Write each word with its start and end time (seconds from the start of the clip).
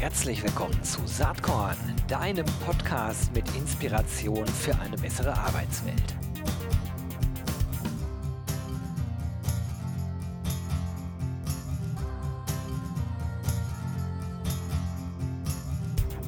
Herzlich 0.00 0.44
willkommen 0.44 0.80
zu 0.84 1.04
Saatkorn, 1.06 1.76
deinem 2.06 2.46
Podcast 2.64 3.34
mit 3.34 3.44
Inspiration 3.56 4.46
für 4.46 4.78
eine 4.78 4.96
bessere 4.96 5.36
Arbeitswelt. 5.36 6.14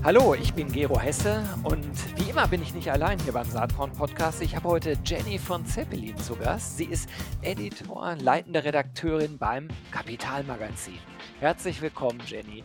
Hallo, 0.02 0.34
ich 0.34 0.52
bin 0.52 0.73
Gero 0.73 0.98
Hesse 0.98 1.45
und 1.62 2.18
wie 2.18 2.29
immer 2.29 2.48
bin 2.48 2.62
ich 2.62 2.75
nicht 2.75 2.91
allein 2.91 3.21
hier 3.21 3.34
beim 3.34 3.48
Saatkorn 3.48 3.93
Podcast. 3.93 4.43
Ich 4.43 4.57
habe 4.57 4.68
heute 4.68 4.96
Jenny 5.05 5.39
von 5.39 5.64
Zeppelin 5.64 6.18
zu 6.18 6.34
Gast. 6.34 6.77
Sie 6.77 6.87
ist 6.87 7.09
Editor, 7.43 8.16
leitende 8.16 8.64
Redakteurin 8.64 9.39
beim 9.39 9.68
Kapitalmagazin. 9.93 10.98
Herzlich 11.39 11.80
willkommen, 11.80 12.21
Jenny. 12.27 12.65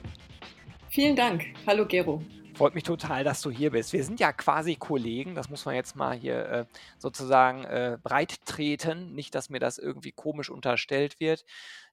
Vielen 0.96 1.18
Dank. 1.18 1.44
Hallo, 1.68 1.86
Gero. 1.86 2.24
Freut 2.54 2.74
mich 2.74 2.86
total, 2.86 3.26
dass 3.26 3.42
du 3.42 3.52
hier 3.52 3.72
bist. 3.72 3.92
Wir 3.92 4.06
sind 4.06 4.22
ja 4.22 4.32
quasi 4.32 4.78
Kollegen, 4.78 5.36
das 5.36 5.50
muss 5.50 5.66
man 5.66 5.76
jetzt 5.76 5.98
mal 5.98 6.16
hier 6.16 6.46
äh, 6.46 6.66
sozusagen 7.00 7.66
äh, 7.66 7.98
breit 8.02 8.46
treten. 8.46 9.14
Nicht, 9.14 9.36
dass 9.36 9.50
mir 9.50 9.60
das 9.60 9.78
irgendwie 9.78 10.14
komisch 10.14 10.50
unterstellt 10.50 11.20
wird. 11.20 11.44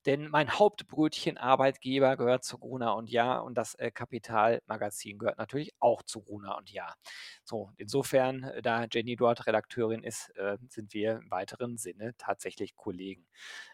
Denn 0.07 0.29
mein 0.29 0.51
Hauptbrötchen-Arbeitgeber 0.59 2.17
gehört 2.17 2.45
zu 2.45 2.59
Gruner 2.59 2.97
und 2.97 3.11
Ja 3.11 3.39
und 3.39 3.57
das 3.57 3.75
äh, 3.77 3.91
Kapitalmagazin 3.91 5.19
gehört 5.19 5.39
natürlich 5.39 5.73
auch 5.81 6.03
zu 6.03 6.23
Gruner 6.23 6.57
und 6.57 6.71
Ja. 6.71 6.95
So, 7.45 7.73
insofern, 7.77 8.45
äh, 8.45 8.63
da 8.63 8.87
Jenny 8.91 9.17
dort 9.17 9.47
Redakteurin 9.47 10.03
ist, 10.05 10.31
äh, 10.37 10.57
sind 10.69 10.95
wir 10.95 11.19
im 11.23 11.31
weiteren 11.31 11.77
Sinne 11.79 12.15
tatsächlich 12.19 12.77
Kollegen. 12.77 13.27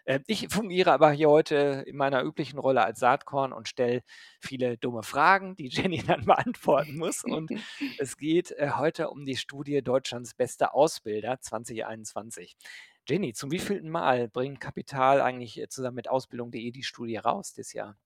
Äh, 0.04 0.20
ich 0.26 0.48
fungiere 0.50 0.92
aber 0.92 1.10
hier 1.12 1.28
heute 1.30 1.84
in 1.86 1.96
meiner 1.96 2.22
üblichen 2.22 2.58
Rolle 2.58 2.84
als 2.84 3.00
Saatkorn 3.00 3.52
und 3.52 3.68
stelle 3.68 4.02
viele 4.40 4.78
dumme 4.78 5.02
Fragen, 5.02 5.56
die 5.56 5.68
Jenny 5.92 6.02
dann 6.04 6.24
beantworten 6.24 6.96
muss. 6.96 7.24
Und 7.24 7.50
es 7.98 8.16
geht 8.16 8.52
äh, 8.52 8.70
heute 8.76 9.10
um 9.10 9.24
die 9.24 9.36
Studie 9.36 9.82
Deutschlands 9.82 10.34
beste 10.34 10.74
Ausbilder 10.74 11.40
2021. 11.40 12.56
Jenny, 13.08 13.32
zum 13.32 13.50
wievielten 13.50 13.88
Mal 13.88 14.28
bringt 14.28 14.60
Kapital 14.60 15.22
eigentlich 15.22 15.58
äh, 15.58 15.68
zusammen 15.68 15.94
mit 15.94 16.10
Ausbildung.de 16.10 16.70
die 16.70 16.82
Studie 16.82 17.16
raus 17.16 17.54
dieses 17.54 17.72
Jahr? 17.72 17.96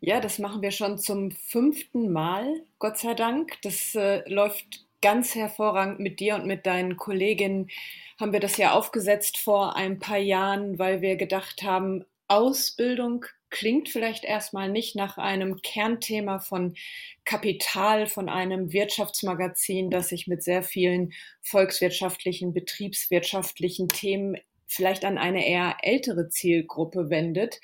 Ja, 0.00 0.20
das 0.20 0.38
machen 0.38 0.60
wir 0.60 0.70
schon 0.70 0.98
zum 0.98 1.30
fünften 1.30 2.12
Mal, 2.12 2.62
Gott 2.78 2.98
sei 2.98 3.14
Dank. 3.14 3.56
Das 3.62 3.94
äh, 3.94 4.28
läuft 4.28 4.84
ganz 5.00 5.34
hervorragend 5.34 6.00
mit 6.00 6.20
dir 6.20 6.34
und 6.34 6.46
mit 6.46 6.66
deinen 6.66 6.96
Kolleginnen. 6.96 7.70
Haben 8.20 8.32
wir 8.32 8.40
das 8.40 8.56
ja 8.58 8.72
aufgesetzt 8.72 9.38
vor 9.38 9.76
ein 9.76 9.98
paar 9.98 10.18
Jahren, 10.18 10.78
weil 10.78 11.00
wir 11.00 11.16
gedacht 11.16 11.62
haben, 11.62 12.04
Ausbildung 12.28 13.24
klingt 13.52 13.88
vielleicht 13.88 14.24
erstmal 14.24 14.68
nicht 14.68 14.96
nach 14.96 15.18
einem 15.18 15.62
Kernthema 15.62 16.40
von 16.40 16.74
Kapital, 17.24 18.08
von 18.08 18.28
einem 18.28 18.72
Wirtschaftsmagazin, 18.72 19.90
das 19.90 20.08
sich 20.08 20.26
mit 20.26 20.42
sehr 20.42 20.64
vielen 20.64 21.12
volkswirtschaftlichen, 21.42 22.52
betriebswirtschaftlichen 22.52 23.88
Themen 23.88 24.36
vielleicht 24.66 25.04
an 25.04 25.18
eine 25.18 25.46
eher 25.46 25.76
ältere 25.82 26.28
Zielgruppe 26.30 27.10
wendet. 27.10 27.60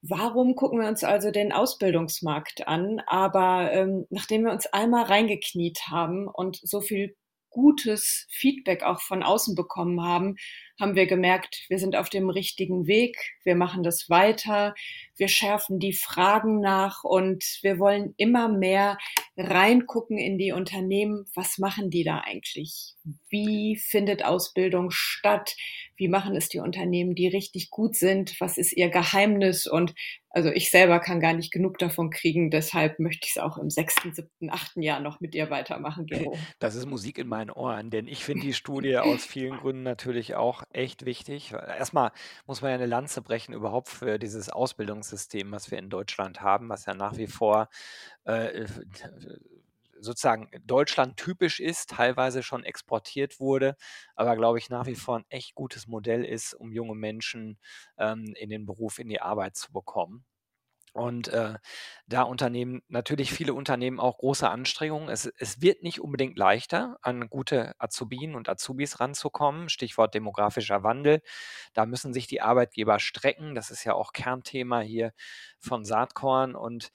Warum 0.00 0.54
gucken 0.54 0.80
wir 0.80 0.88
uns 0.88 1.02
also 1.02 1.32
den 1.32 1.52
Ausbildungsmarkt 1.52 2.68
an? 2.68 3.02
Aber 3.06 3.72
ähm, 3.72 4.06
nachdem 4.10 4.44
wir 4.44 4.52
uns 4.52 4.66
einmal 4.66 5.04
reingekniet 5.04 5.88
haben 5.88 6.28
und 6.28 6.60
so 6.62 6.80
viel 6.80 7.16
gutes 7.50 8.26
Feedback 8.30 8.84
auch 8.84 9.00
von 9.00 9.22
außen 9.22 9.56
bekommen 9.56 10.02
haben, 10.02 10.36
haben 10.80 10.94
wir 10.94 11.06
gemerkt, 11.06 11.64
wir 11.68 11.78
sind 11.78 11.96
auf 11.96 12.08
dem 12.08 12.28
richtigen 12.28 12.86
Weg, 12.86 13.16
wir 13.44 13.56
machen 13.56 13.82
das 13.82 14.10
weiter, 14.10 14.74
wir 15.16 15.28
schärfen 15.28 15.78
die 15.78 15.94
Fragen 15.94 16.60
nach 16.60 17.04
und 17.04 17.44
wir 17.62 17.78
wollen 17.78 18.14
immer 18.16 18.48
mehr 18.48 18.98
reingucken 19.36 20.18
in 20.18 20.38
die 20.38 20.52
Unternehmen, 20.52 21.24
was 21.34 21.58
machen 21.58 21.90
die 21.90 22.04
da 22.04 22.20
eigentlich? 22.20 22.94
Wie 23.28 23.76
findet 23.76 24.24
Ausbildung 24.24 24.90
statt? 24.90 25.54
Wie 25.96 26.08
machen 26.08 26.36
es 26.36 26.48
die 26.48 26.58
Unternehmen, 26.58 27.14
die 27.14 27.28
richtig 27.28 27.70
gut 27.70 27.96
sind? 27.96 28.38
Was 28.40 28.58
ist 28.58 28.72
ihr 28.72 28.90
Geheimnis? 28.90 29.66
Und 29.66 29.94
also 30.36 30.50
ich 30.50 30.70
selber 30.70 31.00
kann 31.00 31.20
gar 31.20 31.32
nicht 31.32 31.50
genug 31.50 31.78
davon 31.78 32.10
kriegen, 32.10 32.50
deshalb 32.50 32.98
möchte 32.98 33.24
ich 33.24 33.36
es 33.36 33.42
auch 33.42 33.56
im 33.56 33.70
sechsten, 33.70 34.12
siebten, 34.12 34.50
achten 34.50 34.82
Jahr 34.82 35.00
noch 35.00 35.20
mit 35.20 35.32
dir 35.32 35.48
weitermachen, 35.48 36.04
Gero. 36.04 36.36
Das 36.58 36.74
ist 36.74 36.84
Musik 36.84 37.16
in 37.16 37.26
meinen 37.26 37.50
Ohren, 37.50 37.88
denn 37.88 38.06
ich 38.06 38.22
finde 38.22 38.42
die 38.42 38.52
Studie 38.52 38.98
aus 38.98 39.24
vielen 39.24 39.56
Gründen 39.56 39.82
natürlich 39.82 40.34
auch 40.34 40.62
echt 40.70 41.04
wichtig. 41.04 41.52
Erstmal 41.52 42.12
muss 42.46 42.60
man 42.62 42.70
ja 42.70 42.74
eine 42.76 42.86
Lanze 42.86 43.22
brechen 43.22 43.54
überhaupt 43.54 43.88
für 43.88 44.18
dieses 44.18 44.50
Ausbildungssystem, 44.50 45.50
was 45.52 45.70
wir 45.70 45.78
in 45.78 45.90
Deutschland 45.90 46.40
haben, 46.40 46.68
was 46.68 46.86
ja 46.86 46.94
nach 46.94 47.16
wie 47.16 47.26
vor 47.26 47.68
äh, 48.24 48.66
sozusagen 49.98 50.50
Deutschland 50.64 51.16
typisch 51.16 51.60
ist, 51.60 51.90
teilweise 51.90 52.42
schon 52.42 52.64
exportiert 52.64 53.40
wurde, 53.40 53.76
aber 54.14 54.36
glaube 54.36 54.58
ich 54.58 54.68
nach 54.70 54.86
wie 54.86 54.94
vor 54.94 55.18
ein 55.18 55.24
echt 55.30 55.54
gutes 55.54 55.86
Modell 55.86 56.24
ist, 56.24 56.54
um 56.54 56.72
junge 56.72 56.94
Menschen 56.94 57.58
ähm, 57.98 58.34
in 58.36 58.50
den 58.50 58.66
Beruf, 58.66 58.98
in 58.98 59.08
die 59.08 59.20
Arbeit 59.22 59.56
zu 59.56 59.72
bekommen. 59.72 60.24
Und 60.96 61.28
äh, 61.28 61.54
da 62.06 62.22
unternehmen 62.22 62.82
natürlich 62.88 63.30
viele 63.32 63.52
Unternehmen 63.52 64.00
auch 64.00 64.18
große 64.18 64.48
Anstrengungen. 64.48 65.10
Es, 65.10 65.26
es 65.38 65.60
wird 65.60 65.82
nicht 65.82 66.00
unbedingt 66.00 66.38
leichter, 66.38 66.96
an 67.02 67.28
gute 67.28 67.74
Azubien 67.78 68.34
und 68.34 68.48
Azubis 68.48 68.98
ranzukommen. 68.98 69.68
Stichwort 69.68 70.14
demografischer 70.14 70.82
Wandel. 70.82 71.20
Da 71.74 71.84
müssen 71.84 72.14
sich 72.14 72.26
die 72.26 72.40
Arbeitgeber 72.40 72.98
strecken. 72.98 73.54
Das 73.54 73.70
ist 73.70 73.84
ja 73.84 73.92
auch 73.92 74.12
Kernthema 74.12 74.80
hier 74.80 75.12
von 75.58 75.84
Saatkorn. 75.84 76.54
Und 76.54 76.90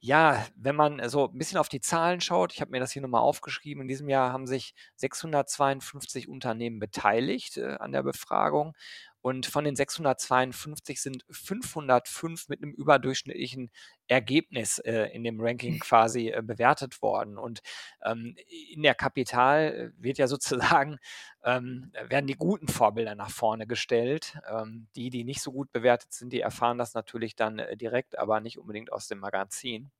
ja, 0.00 0.44
wenn 0.56 0.76
man 0.76 1.08
so 1.08 1.28
ein 1.28 1.38
bisschen 1.38 1.58
auf 1.58 1.68
die 1.68 1.80
Zahlen 1.80 2.20
schaut, 2.20 2.52
ich 2.52 2.60
habe 2.60 2.72
mir 2.72 2.80
das 2.80 2.92
hier 2.92 3.02
nochmal 3.02 3.22
aufgeschrieben, 3.22 3.82
in 3.82 3.88
diesem 3.88 4.08
Jahr 4.08 4.32
haben 4.32 4.46
sich 4.46 4.74
652 4.96 6.28
Unternehmen 6.28 6.78
beteiligt 6.80 7.56
äh, 7.56 7.76
an 7.78 7.92
der 7.92 8.02
Befragung 8.02 8.74
und 9.24 9.46
von 9.46 9.64
den 9.64 9.74
652 9.74 11.00
sind 11.00 11.24
505 11.30 12.50
mit 12.50 12.62
einem 12.62 12.72
überdurchschnittlichen 12.72 13.70
Ergebnis 14.06 14.80
äh, 14.80 15.04
in 15.14 15.24
dem 15.24 15.40
Ranking 15.40 15.78
quasi 15.80 16.28
äh, 16.28 16.42
bewertet 16.42 17.00
worden. 17.00 17.38
Und 17.38 17.60
ähm, 18.04 18.36
in 18.70 18.82
der 18.82 18.94
Kapital 18.94 19.94
wird 19.96 20.18
ja 20.18 20.26
sozusagen, 20.28 20.98
ähm, 21.42 21.90
werden 22.06 22.26
die 22.26 22.36
guten 22.36 22.68
Vorbilder 22.68 23.14
nach 23.14 23.30
vorne 23.30 23.66
gestellt. 23.66 24.36
Ähm, 24.46 24.88
die, 24.94 25.08
die 25.08 25.24
nicht 25.24 25.40
so 25.40 25.52
gut 25.52 25.72
bewertet 25.72 26.12
sind, 26.12 26.30
die 26.34 26.42
erfahren 26.42 26.76
das 26.76 26.92
natürlich 26.92 27.34
dann 27.34 27.60
äh, 27.60 27.78
direkt, 27.78 28.18
aber 28.18 28.40
nicht 28.40 28.58
unbedingt 28.58 28.92
aus 28.92 29.08
dem 29.08 29.20
Magazin. 29.20 29.90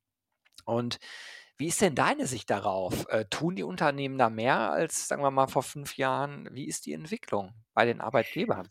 Und 0.67 0.99
wie 1.57 1.69
ist 1.69 1.81
denn 1.81 1.95
deine 1.95 2.27
Sicht 2.27 2.51
darauf? 2.51 3.09
Äh, 3.09 3.25
tun 3.31 3.57
die 3.57 3.63
Unternehmen 3.63 4.19
da 4.19 4.29
mehr 4.29 4.71
als, 4.71 5.09
sagen 5.09 5.23
wir 5.23 5.31
mal, 5.31 5.47
vor 5.47 5.63
fünf 5.63 5.97
Jahren? 5.97 6.47
Wie 6.53 6.67
ist 6.67 6.85
die 6.85 6.93
Entwicklung 6.93 7.55
bei 7.73 7.87
den 7.87 8.03
Arbeitgebern? 8.03 8.69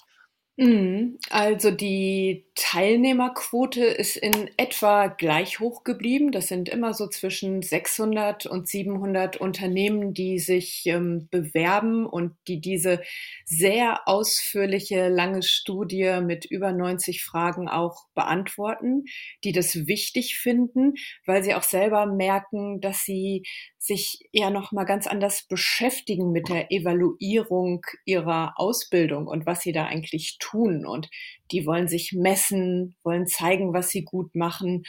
Mhm. 0.56 1.18
Also 1.31 1.72
die 1.72 2.46
Teilnehmerquote 2.53 3.84
ist 3.86 4.18
in 4.18 4.52
etwa 4.58 5.08
gleich 5.08 5.59
hoch 5.59 5.84
geblieben. 5.84 6.31
Das 6.31 6.47
sind 6.47 6.69
immer 6.69 6.94
so 6.94 7.08
zwischen 7.08 7.64
600 7.64 8.46
und 8.46 8.68
700 8.68 9.38
Unternehmen, 9.38 10.14
die 10.14 10.38
sich 10.38 10.84
ähm, 10.86 11.28
bewerben 11.31 12.06
und 12.06 12.36
die 12.47 12.62
diese 12.62 13.02
sehr 13.46 14.08
ausführliche, 14.08 15.09
lange 15.09 15.41
Studie 15.41 16.19
mit 16.22 16.46
über 16.46 16.72
90 16.72 17.24
Fragen 17.24 17.68
auch 17.68 18.06
beantworten, 18.14 19.06
die 19.44 19.53
das 19.53 19.88
wichtig 19.88 20.38
finden, 20.38 20.94
weil 21.25 21.41
sie 21.44 21.56
auch 21.56 21.64
selber 21.64 22.06
merken, 22.06 22.80
dass 22.80 23.03
sie 23.03 23.41
sich 23.84 24.30
ja 24.32 24.50
noch 24.50 24.72
mal 24.72 24.86
ganz 24.86 25.08
anders 25.08 25.46
beschäftigen 25.48 26.32
mit 26.32 26.48
der 26.48 26.72
Evaluierung 26.72 27.86
ihrer 28.06 28.54
Ausbildung 28.56 29.28
und 29.28 29.46
was 29.46 29.62
sie 29.62 29.74
da 29.74 29.86
eigentlich 29.86 30.38
tun 30.40 30.86
und 30.86 31.10
die 31.52 31.66
wollen 31.66 31.90
sich 31.90 32.14
messen, 32.14 32.96
wollen 33.04 33.28
zeigen, 33.28 33.74
was 33.74 33.90
sie 33.90 34.06
gut 34.06 34.35
machen 34.35 34.84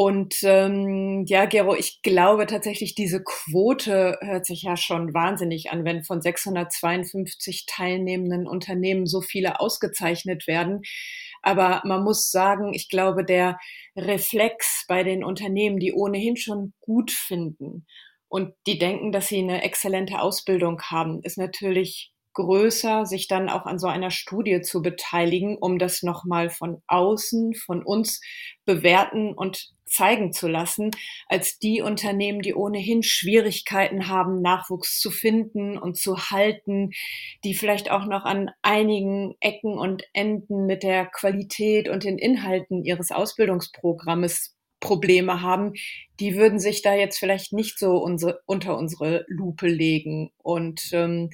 und 0.00 0.44
ähm, 0.44 1.24
ja, 1.26 1.46
Gero, 1.46 1.74
ich 1.74 2.02
glaube 2.02 2.46
tatsächlich, 2.46 2.94
diese 2.94 3.20
Quote 3.20 4.16
hört 4.20 4.46
sich 4.46 4.62
ja 4.62 4.76
schon 4.76 5.12
wahnsinnig 5.12 5.72
an, 5.72 5.84
wenn 5.84 6.04
von 6.04 6.22
652 6.22 7.66
teilnehmenden 7.66 8.46
Unternehmen 8.46 9.06
so 9.06 9.20
viele 9.20 9.58
ausgezeichnet 9.58 10.46
werden. 10.46 10.82
Aber 11.42 11.82
man 11.84 12.04
muss 12.04 12.30
sagen, 12.30 12.74
ich 12.74 12.88
glaube, 12.88 13.24
der 13.24 13.58
Reflex 13.96 14.84
bei 14.86 15.02
den 15.02 15.24
Unternehmen, 15.24 15.80
die 15.80 15.92
ohnehin 15.92 16.36
schon 16.36 16.74
gut 16.80 17.10
finden 17.10 17.84
und 18.28 18.54
die 18.66 18.78
denken, 18.78 19.12
dass 19.12 19.28
sie 19.28 19.38
eine 19.38 19.62
exzellente 19.62 20.20
Ausbildung 20.20 20.80
haben, 20.82 21.22
ist 21.22 21.38
natürlich 21.38 22.12
größer, 22.38 23.04
sich 23.04 23.26
dann 23.26 23.48
auch 23.48 23.66
an 23.66 23.80
so 23.80 23.88
einer 23.88 24.12
Studie 24.12 24.60
zu 24.60 24.80
beteiligen, 24.80 25.58
um 25.58 25.78
das 25.78 26.04
nochmal 26.04 26.50
von 26.50 26.82
außen, 26.86 27.54
von 27.54 27.82
uns 27.82 28.20
bewerten 28.64 29.34
und 29.34 29.72
zeigen 29.86 30.32
zu 30.32 30.46
lassen, 30.46 30.90
als 31.26 31.58
die 31.58 31.80
Unternehmen, 31.80 32.40
die 32.40 32.54
ohnehin 32.54 33.02
Schwierigkeiten 33.02 34.08
haben, 34.08 34.40
Nachwuchs 34.40 35.00
zu 35.00 35.10
finden 35.10 35.76
und 35.78 35.96
zu 35.96 36.16
halten, 36.30 36.90
die 37.42 37.54
vielleicht 37.54 37.90
auch 37.90 38.04
noch 38.06 38.24
an 38.24 38.50
einigen 38.62 39.34
Ecken 39.40 39.76
und 39.76 40.04
Enden 40.12 40.66
mit 40.66 40.84
der 40.84 41.06
Qualität 41.06 41.88
und 41.88 42.04
den 42.04 42.18
Inhalten 42.18 42.84
ihres 42.84 43.10
Ausbildungsprogrammes 43.10 44.54
Probleme 44.80 45.42
haben, 45.42 45.72
die 46.20 46.36
würden 46.36 46.58
sich 46.58 46.82
da 46.82 46.94
jetzt 46.94 47.18
vielleicht 47.18 47.52
nicht 47.52 47.78
so 47.78 47.98
unsere, 47.98 48.40
unter 48.46 48.76
unsere 48.76 49.24
Lupe 49.28 49.66
legen. 49.66 50.30
Und 50.38 50.90
ähm, 50.92 51.30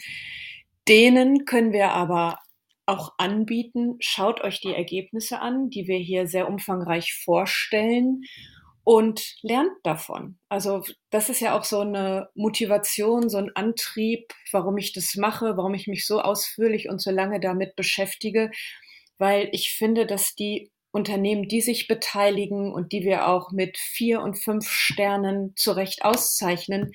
denen 0.88 1.44
können 1.44 1.72
wir 1.72 1.90
aber 1.90 2.38
auch 2.86 3.14
anbieten, 3.18 3.96
schaut 4.00 4.42
euch 4.42 4.60
die 4.60 4.74
Ergebnisse 4.74 5.40
an, 5.40 5.70
die 5.70 5.86
wir 5.86 5.98
hier 5.98 6.26
sehr 6.26 6.48
umfangreich 6.48 7.14
vorstellen 7.24 8.22
und 8.84 9.36
lernt 9.42 9.72
davon. 9.82 10.38
Also 10.50 10.82
das 11.08 11.30
ist 11.30 11.40
ja 11.40 11.58
auch 11.58 11.64
so 11.64 11.80
eine 11.80 12.28
Motivation, 12.34 13.30
so 13.30 13.38
ein 13.38 13.50
Antrieb, 13.54 14.32
warum 14.52 14.76
ich 14.76 14.92
das 14.92 15.14
mache, 15.16 15.56
warum 15.56 15.72
ich 15.72 15.86
mich 15.86 16.06
so 16.06 16.20
ausführlich 16.20 16.90
und 16.90 17.00
so 17.00 17.10
lange 17.10 17.40
damit 17.40 17.76
beschäftige, 17.76 18.50
weil 19.16 19.48
ich 19.52 19.72
finde, 19.72 20.06
dass 20.06 20.34
die 20.34 20.70
Unternehmen, 20.94 21.48
die 21.48 21.60
sich 21.60 21.88
beteiligen 21.88 22.72
und 22.72 22.92
die 22.92 23.04
wir 23.04 23.28
auch 23.28 23.50
mit 23.50 23.76
vier 23.76 24.22
und 24.22 24.36
fünf 24.36 24.68
Sternen 24.68 25.52
zu 25.56 25.72
Recht 25.72 26.04
auszeichnen, 26.04 26.92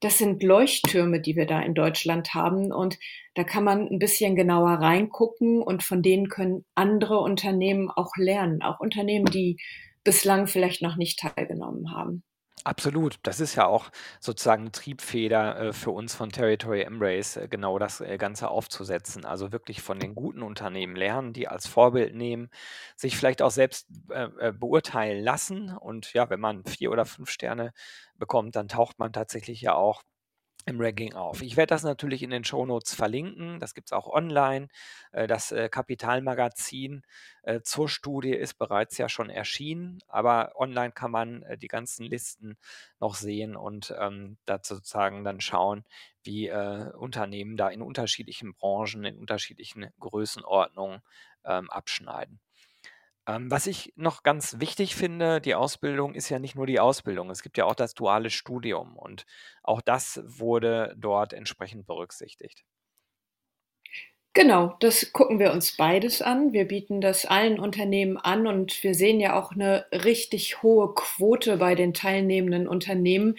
das 0.00 0.18
sind 0.18 0.42
Leuchttürme, 0.42 1.20
die 1.20 1.36
wir 1.36 1.46
da 1.46 1.60
in 1.60 1.74
Deutschland 1.74 2.34
haben. 2.34 2.72
Und 2.72 2.98
da 3.34 3.44
kann 3.44 3.64
man 3.64 3.88
ein 3.88 3.98
bisschen 3.98 4.36
genauer 4.36 4.72
reingucken 4.72 5.62
und 5.62 5.82
von 5.82 6.02
denen 6.02 6.28
können 6.28 6.64
andere 6.74 7.18
Unternehmen 7.20 7.88
auch 7.88 8.16
lernen. 8.16 8.62
Auch 8.62 8.80
Unternehmen, 8.80 9.26
die 9.26 9.58
bislang 10.04 10.46
vielleicht 10.46 10.82
noch 10.82 10.96
nicht 10.96 11.18
teilgenommen 11.18 11.94
haben. 11.94 12.22
Absolut. 12.66 13.18
Das 13.22 13.38
ist 13.38 13.54
ja 13.54 13.66
auch 13.66 13.90
sozusagen 14.18 14.62
eine 14.62 14.72
Triebfeder 14.72 15.56
äh, 15.68 15.72
für 15.72 15.92
uns 15.92 16.16
von 16.16 16.30
Territory 16.30 16.82
Embrace, 16.82 17.36
äh, 17.36 17.46
genau 17.48 17.78
das 17.78 18.00
äh, 18.00 18.18
Ganze 18.18 18.48
aufzusetzen. 18.48 19.24
Also 19.24 19.52
wirklich 19.52 19.82
von 19.82 20.00
den 20.00 20.16
guten 20.16 20.42
Unternehmen 20.42 20.96
lernen, 20.96 21.32
die 21.32 21.46
als 21.46 21.68
Vorbild 21.68 22.16
nehmen, 22.16 22.50
sich 22.96 23.16
vielleicht 23.16 23.40
auch 23.40 23.52
selbst 23.52 23.86
äh, 24.10 24.24
äh, 24.48 24.52
beurteilen 24.52 25.22
lassen. 25.22 25.76
Und 25.76 26.12
ja, 26.12 26.28
wenn 26.28 26.40
man 26.40 26.64
vier 26.64 26.90
oder 26.90 27.04
fünf 27.06 27.30
Sterne 27.30 27.72
bekommt, 28.16 28.56
dann 28.56 28.66
taucht 28.66 28.98
man 28.98 29.12
tatsächlich 29.12 29.60
ja 29.60 29.74
auch 29.76 30.02
im 30.66 30.80
Ranking 30.80 31.14
auf. 31.14 31.42
Ich 31.42 31.56
werde 31.56 31.70
das 31.70 31.84
natürlich 31.84 32.22
in 32.22 32.30
den 32.30 32.44
Shownotes 32.44 32.94
verlinken. 32.94 33.60
Das 33.60 33.72
gibt 33.72 33.88
es 33.88 33.92
auch 33.92 34.08
online. 34.08 34.68
Äh, 35.12 35.28
das 35.28 35.52
äh, 35.52 35.68
Kapitalmagazin 35.68 37.02
äh, 37.42 37.60
zur 37.62 37.88
Studie 37.88 38.32
ist 38.32 38.54
bereits 38.54 38.98
ja 38.98 39.08
schon 39.08 39.30
erschienen, 39.30 40.00
aber 40.08 40.52
online 40.56 40.90
kann 40.90 41.12
man 41.12 41.44
die 41.58 41.68
ganzen 41.68 42.04
Listen 42.04 42.58
noch 42.98 43.14
sehen 43.14 43.54
und 43.56 43.94
ähm, 43.98 44.38
dazu 44.44 44.74
sozusagen 44.74 45.22
dann 45.22 45.40
schauen, 45.40 45.84
wie 46.24 46.48
äh, 46.48 46.90
Unternehmen 46.92 47.56
da 47.56 47.68
in 47.68 47.80
unterschiedlichen 47.80 48.54
Branchen, 48.54 49.04
in 49.04 49.18
unterschiedlichen 49.18 49.86
Größenordnungen 50.00 51.00
ähm, 51.44 51.70
abschneiden. 51.70 52.40
Ähm, 53.28 53.50
was 53.50 53.66
ich 53.66 53.92
noch 53.96 54.22
ganz 54.22 54.60
wichtig 54.60 54.94
finde, 54.94 55.40
die 55.40 55.54
Ausbildung 55.54 56.14
ist 56.14 56.28
ja 56.28 56.38
nicht 56.38 56.54
nur 56.54 56.66
die 56.66 56.80
Ausbildung. 56.80 57.30
Es 57.30 57.42
gibt 57.42 57.58
ja 57.58 57.64
auch 57.64 57.74
das 57.74 57.94
duale 57.94 58.30
Studium 58.30 58.96
und 58.96 59.26
auch 59.62 59.80
das 59.80 60.20
wurde 60.24 60.94
dort 60.96 61.32
entsprechend 61.32 61.86
berücksichtigt. 61.86 62.64
Genau, 64.36 64.76
das 64.80 65.14
gucken 65.14 65.38
wir 65.38 65.50
uns 65.50 65.78
beides 65.78 66.20
an. 66.20 66.52
Wir 66.52 66.66
bieten 66.68 67.00
das 67.00 67.24
allen 67.24 67.58
Unternehmen 67.58 68.18
an 68.18 68.46
und 68.46 68.82
wir 68.84 68.94
sehen 68.94 69.18
ja 69.18 69.40
auch 69.40 69.52
eine 69.52 69.86
richtig 69.92 70.62
hohe 70.62 70.92
Quote 70.94 71.56
bei 71.56 71.74
den 71.74 71.94
teilnehmenden 71.94 72.68
Unternehmen, 72.68 73.36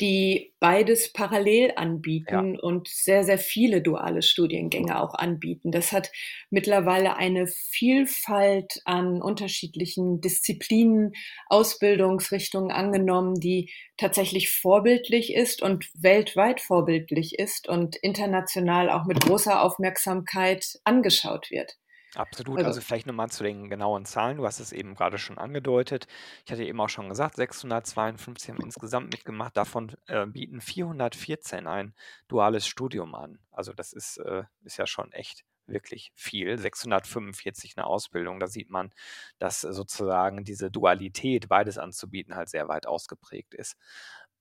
die 0.00 0.52
beides 0.58 1.12
parallel 1.12 1.72
anbieten 1.76 2.54
ja. 2.54 2.60
und 2.60 2.88
sehr, 2.88 3.22
sehr 3.24 3.38
viele 3.38 3.80
duale 3.80 4.22
Studiengänge 4.22 5.00
auch 5.00 5.14
anbieten. 5.14 5.70
Das 5.70 5.92
hat 5.92 6.10
mittlerweile 6.50 7.16
eine 7.16 7.46
Vielfalt 7.46 8.80
an 8.84 9.22
unterschiedlichen 9.22 10.20
Disziplinen, 10.20 11.12
Ausbildungsrichtungen 11.48 12.72
angenommen, 12.72 13.38
die 13.38 13.70
tatsächlich 13.96 14.50
vorbildlich 14.50 15.34
ist 15.34 15.62
und 15.62 15.88
weltweit 15.94 16.60
vorbildlich 16.60 17.38
ist 17.38 17.68
und 17.68 17.96
international 17.96 18.90
auch 18.90 19.04
mit 19.04 19.20
großer 19.20 19.62
Aufmerksamkeit 19.62 20.80
angeschaut 20.84 21.50
wird. 21.50 21.76
Absolut. 22.14 22.58
Also, 22.58 22.68
Also 22.68 22.80
vielleicht 22.80 23.06
nochmal 23.06 23.30
zu 23.30 23.42
den 23.42 23.68
genauen 23.68 24.04
Zahlen. 24.04 24.36
Du 24.36 24.46
hast 24.46 24.60
es 24.60 24.72
eben 24.72 24.94
gerade 24.94 25.18
schon 25.18 25.38
angedeutet. 25.38 26.06
Ich 26.44 26.52
hatte 26.52 26.64
eben 26.64 26.80
auch 26.80 26.88
schon 26.88 27.08
gesagt, 27.08 27.36
652 27.36 28.50
haben 28.50 28.60
insgesamt 28.62 29.12
mitgemacht. 29.12 29.56
Davon 29.56 29.92
äh, 30.06 30.26
bieten 30.26 30.60
414 30.60 31.66
ein 31.66 31.94
duales 32.28 32.66
Studium 32.66 33.14
an. 33.14 33.38
Also 33.50 33.72
das 33.72 33.92
ist, 33.92 34.18
äh, 34.18 34.44
ist 34.62 34.76
ja 34.76 34.86
schon 34.86 35.10
echt 35.12 35.44
wirklich 35.66 36.12
viel. 36.14 36.56
645 36.58 37.74
eine 37.76 37.86
Ausbildung. 37.86 38.38
Da 38.38 38.46
sieht 38.46 38.70
man, 38.70 38.90
dass 39.38 39.62
sozusagen 39.62 40.44
diese 40.44 40.70
Dualität, 40.70 41.48
beides 41.48 41.78
anzubieten, 41.78 42.36
halt 42.36 42.48
sehr 42.48 42.68
weit 42.68 42.86
ausgeprägt 42.86 43.54
ist. 43.54 43.76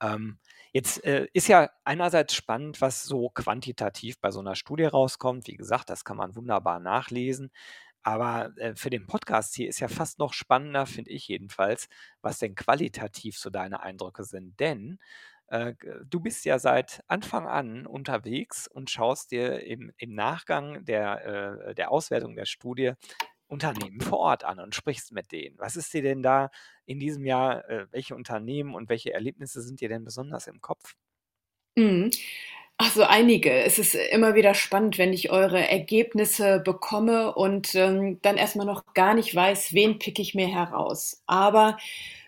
Ähm, 0.03 0.37
jetzt 0.73 1.03
äh, 1.05 1.27
ist 1.33 1.47
ja 1.47 1.69
einerseits 1.85 2.35
spannend, 2.35 2.81
was 2.81 3.03
so 3.03 3.29
quantitativ 3.29 4.19
bei 4.19 4.31
so 4.31 4.41
einer 4.41 4.55
Studie 4.55 4.85
rauskommt. 4.85 5.47
Wie 5.47 5.55
gesagt, 5.55 5.89
das 5.89 6.03
kann 6.03 6.17
man 6.17 6.35
wunderbar 6.35 6.79
nachlesen. 6.79 7.51
Aber 8.03 8.51
äh, 8.57 8.75
für 8.75 8.89
den 8.89 9.07
Podcast 9.07 9.55
hier 9.55 9.69
ist 9.69 9.79
ja 9.79 9.87
fast 9.87 10.19
noch 10.19 10.33
spannender, 10.33 10.85
finde 10.85 11.11
ich 11.11 11.27
jedenfalls, 11.27 11.87
was 12.21 12.39
denn 12.39 12.53
qualitativ 12.55 13.37
so 13.37 13.49
deine 13.49 13.81
Eindrücke 13.81 14.25
sind. 14.25 14.59
Denn 14.59 14.99
äh, 15.47 15.73
du 16.09 16.19
bist 16.19 16.43
ja 16.45 16.59
seit 16.59 17.01
Anfang 17.07 17.47
an 17.47 17.85
unterwegs 17.87 18.67
und 18.67 18.89
schaust 18.89 19.31
dir 19.31 19.63
im, 19.65 19.93
im 19.97 20.13
Nachgang 20.15 20.83
der, 20.83 21.69
äh, 21.69 21.75
der 21.75 21.91
Auswertung 21.91 22.35
der 22.35 22.45
Studie 22.45 22.93
Unternehmen 23.53 24.01
vor 24.01 24.19
Ort 24.19 24.43
an 24.43 24.59
und 24.59 24.75
sprichst 24.75 25.13
mit 25.13 25.31
denen. 25.31 25.57
Was 25.59 25.75
ist 25.75 25.93
dir 25.93 26.01
denn 26.01 26.23
da 26.23 26.49
in 26.85 26.99
diesem 26.99 27.25
Jahr, 27.25 27.69
äh, 27.69 27.85
welche 27.91 28.15
Unternehmen 28.15 28.75
und 28.75 28.89
welche 28.89 29.13
Erlebnisse 29.13 29.61
sind 29.61 29.79
dir 29.79 29.89
denn 29.89 30.03
besonders 30.03 30.47
im 30.47 30.59
Kopf? 30.59 30.95
Mhm. 31.75 32.11
Ach 32.77 32.97
einige. 32.97 33.51
Es 33.51 33.77
ist 33.79 33.95
immer 33.95 34.35
wieder 34.35 34.55
spannend, 34.55 34.97
wenn 34.97 35.13
ich 35.13 35.31
eure 35.31 35.67
Ergebnisse 35.69 36.59
bekomme 36.59 37.33
und 37.35 37.75
ähm, 37.75 38.19
dann 38.23 38.37
erstmal 38.37 38.65
noch 38.65 38.93
gar 38.93 39.13
nicht 39.13 39.33
weiß, 39.33 39.73
wen 39.73 39.99
picke 39.99 40.21
ich 40.21 40.33
mir 40.35 40.47
heraus. 40.47 41.21
Aber 41.27 41.77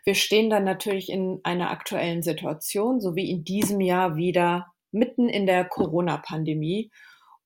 wir 0.03 0.15
stehen 0.15 0.49
dann 0.51 0.63
natürlich 0.63 1.09
in 1.09 1.39
einer 1.43 1.71
aktuellen 1.71 2.21
Situation, 2.21 3.01
so 3.01 3.15
wie 3.15 3.29
in 3.31 3.43
diesem 3.43 3.81
Jahr 3.81 4.15
wieder 4.15 4.71
mitten 4.91 5.27
in 5.27 5.47
der 5.47 5.65
Corona-Pandemie. 5.65 6.91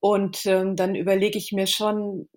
Und 0.02 0.46
ähm, 0.46 0.76
dann 0.76 0.96
überlege 0.96 1.38
ich 1.38 1.52
mir 1.54 1.68
schon, 1.68 2.30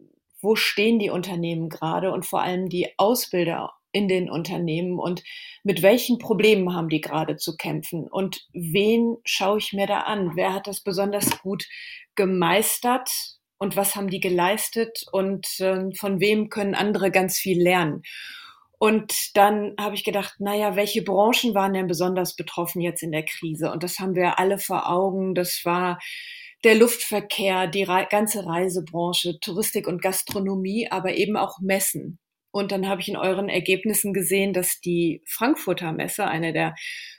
wo 0.43 0.57
stehen 0.57 0.99
die 0.99 1.11
Unternehmen 1.11 1.69
gerade 1.69 2.13
und 2.13 2.27
vor 2.27 2.43
allem 2.43 2.69
die 2.69 2.89
Ausbilder 2.99 3.73
in 3.93 4.09
den 4.09 4.31
Unternehmen 4.31 4.99
und 4.99 5.23
mit 5.65 5.83
welchen 5.83 6.19
Problemen 6.19 6.75
haben 6.75 6.89
die 6.89 7.01
gerade 7.01 7.37
zu 7.37 7.57
kämpfen 7.57 8.09
und 8.09 8.47
wen 8.53 9.17
schaue 9.25 9.59
ich 9.59 9.73
mir 9.73 9.87
da 9.87 10.01
an? 10.01 10.33
Wer 10.35 10.55
hat 10.55 10.67
das 10.67 10.81
besonders 10.81 11.41
gut 11.43 11.67
gemeistert 12.15 13.11
und 13.59 13.77
was 13.77 13.95
haben 13.95 14.09
die 14.09 14.21
geleistet 14.21 15.05
und 15.13 15.47
äh, 15.61 15.95
von 15.95 16.21
wem 16.21 16.49
können 16.49 16.75
andere 16.75 17.11
ganz 17.11 17.39
viel 17.39 17.63
lernen? 17.63 18.03
Und 18.83 19.37
dann 19.37 19.77
habe 19.79 19.95
ich 19.95 20.03
gedacht, 20.03 20.41
naja, 20.41 20.75
welche 20.75 21.03
Branchen 21.03 21.55
waren 21.55 21.73
denn 21.73 21.87
besonders 21.87 22.35
betroffen 22.35 22.81
jetzt 22.81 23.05
in 23.05 23.13
der 23.13 23.25
Krise? 23.25 23.71
Und 23.71 23.85
das 23.85 24.01
haben 24.01 24.17
wir 24.17 24.41
alle 24.41 24.59
vor 24.59 24.91
Augen. 24.91 25.37
Das 25.37 25.61
war 25.65 26.01
der 26.65 26.75
Luftverkehr, 26.77 27.67
die 27.67 27.83
Re 27.83 28.07
ganze 28.09 28.47
Reisebranche, 28.47 29.39
Touristik 29.41 29.87
und 29.87 30.03
Gastronomie, 30.03 30.89
aber 30.91 31.15
eben 31.15 31.37
auch 31.37 31.59
Messen. 31.61 32.19
Und 32.53 32.71
dann 32.71 32.87
habe 32.87 33.01
ich 33.01 33.09
in 33.09 33.17
euren 33.17 33.49
Ergebnissen 33.49 34.13
gesehen, 34.13 34.53
dass 34.53 34.79
die 34.81 35.23
Frankfurter 35.27 35.91
Messe, 35.93 36.27
eine 36.27 36.53
der 36.53 36.75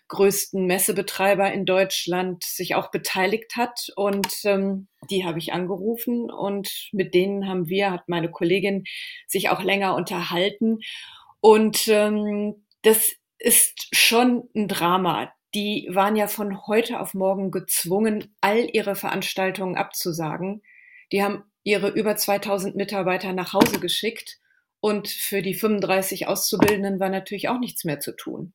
größten 0.08 0.66
Messebetreiber 0.68 1.52
in 1.52 1.66
Deutschland, 1.66 2.44
sich 2.44 2.76
auch 2.76 2.92
beteiligt 2.92 3.56
hat. 3.58 3.88
Und 3.96 4.28
ähm, 4.46 4.88
die 5.10 5.26
habe 5.26 5.40
ich 5.40 5.52
angerufen 5.52 6.30
und 6.30 6.90
mit 6.92 7.16
denen 7.16 7.50
haben 7.50 7.68
wir, 7.68 7.92
hat 7.92 8.08
meine 8.08 8.30
Kollegin 8.30 8.84
sich 9.28 9.50
auch 9.50 9.64
länger 9.64 9.96
unterhalten. 9.96 10.80
Und 11.42 11.88
ähm, 11.88 12.68
das 12.84 13.14
ist 13.40 13.90
schon 13.92 14.44
ein 14.56 14.68
Drama 14.68 15.34
die 15.54 15.88
waren 15.92 16.16
ja 16.16 16.28
von 16.28 16.66
heute 16.68 17.00
auf 17.00 17.14
morgen 17.14 17.52
gezwungen, 17.52 18.36
all 18.42 18.68
ihre 18.74 18.96
Veranstaltungen 18.96 19.76
abzusagen. 19.76 20.62
Die 21.12 21.24
haben 21.24 21.44
ihre 21.64 21.90
über 21.90 22.16
2000 22.16 22.76
Mitarbeiter 22.76 23.34
nach 23.34 23.54
Hause 23.54 23.80
geschickt 23.80 24.40
und 24.80 25.08
für 25.08 25.42
die 25.42 25.54
35 25.54 26.28
Auszubildenden 26.28 27.00
war 27.00 27.10
natürlich 27.10 27.50
auch 27.50 27.60
nichts 27.60 27.86
mehr 27.86 28.00
zu 28.00 28.16
tun. 28.16 28.54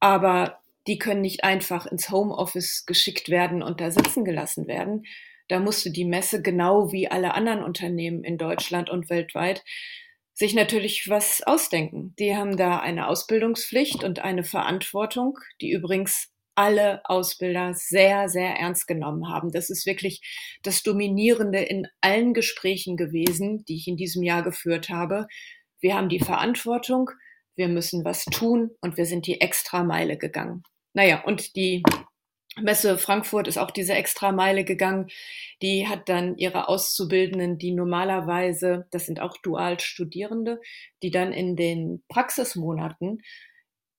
Aber 0.00 0.58
die 0.88 0.98
können 0.98 1.20
nicht 1.20 1.44
einfach 1.44 1.86
ins 1.86 2.10
Homeoffice 2.10 2.86
geschickt 2.86 3.28
werden 3.28 3.62
und 3.62 3.80
da 3.80 3.90
sitzen 3.90 4.24
gelassen 4.24 4.66
werden. 4.66 5.04
Da 5.48 5.60
musste 5.60 5.90
die 5.90 6.04
Messe 6.04 6.42
genau 6.42 6.90
wie 6.92 7.08
alle 7.08 7.34
anderen 7.34 7.62
Unternehmen 7.62 8.24
in 8.24 8.38
Deutschland 8.38 8.90
und 8.90 9.10
weltweit 9.10 9.62
sich 10.34 10.54
natürlich 10.54 11.08
was 11.08 11.42
ausdenken. 11.42 12.14
Die 12.18 12.34
haben 12.34 12.56
da 12.56 12.78
eine 12.78 13.08
Ausbildungspflicht 13.08 14.02
und 14.04 14.20
eine 14.20 14.44
Verantwortung, 14.44 15.38
die 15.60 15.70
übrigens 15.70 16.28
alle 16.54 17.00
Ausbilder 17.04 17.72
sehr, 17.74 18.28
sehr 18.28 18.56
ernst 18.56 18.86
genommen 18.86 19.28
haben. 19.28 19.50
Das 19.52 19.70
ist 19.70 19.86
wirklich 19.86 20.20
das 20.62 20.82
Dominierende 20.82 21.60
in 21.60 21.86
allen 22.00 22.34
Gesprächen 22.34 22.96
gewesen, 22.96 23.64
die 23.66 23.76
ich 23.76 23.88
in 23.88 23.96
diesem 23.96 24.22
Jahr 24.22 24.42
geführt 24.42 24.90
habe. 24.90 25.26
Wir 25.80 25.94
haben 25.94 26.08
die 26.08 26.20
Verantwortung, 26.20 27.10
wir 27.56 27.68
müssen 27.68 28.04
was 28.04 28.24
tun 28.26 28.70
und 28.80 28.96
wir 28.96 29.06
sind 29.06 29.26
die 29.26 29.40
Extrameile 29.40 30.16
gegangen. 30.16 30.62
Naja, 30.94 31.22
und 31.24 31.56
die 31.56 31.82
Messe 32.60 32.98
Frankfurt 32.98 33.48
ist 33.48 33.58
auch 33.58 33.70
diese 33.70 33.94
Extrameile 33.94 34.64
gegangen. 34.64 35.08
Die 35.62 35.88
hat 35.88 36.08
dann 36.08 36.36
ihre 36.36 36.68
Auszubildenden, 36.68 37.58
die 37.58 37.72
normalerweise, 37.72 38.86
das 38.90 39.06
sind 39.06 39.20
auch 39.20 39.38
Dualstudierende, 39.38 40.60
die 41.02 41.10
dann 41.10 41.32
in 41.32 41.56
den 41.56 42.02
Praxismonaten 42.08 43.22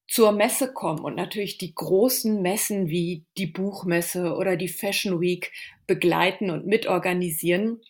zur 0.07 0.31
Messe 0.31 0.71
kommen 0.73 1.03
und 1.03 1.15
natürlich 1.15 1.57
die 1.57 1.73
großen 1.73 2.41
Messen 2.41 2.89
wie 2.89 3.25
die 3.37 3.47
Buchmesse 3.47 4.35
oder 4.35 4.57
die 4.57 4.67
Fashion 4.67 5.19
Week 5.19 5.51
begleiten 5.87 6.51
und 6.51 6.67
mitorganisieren 6.67 7.81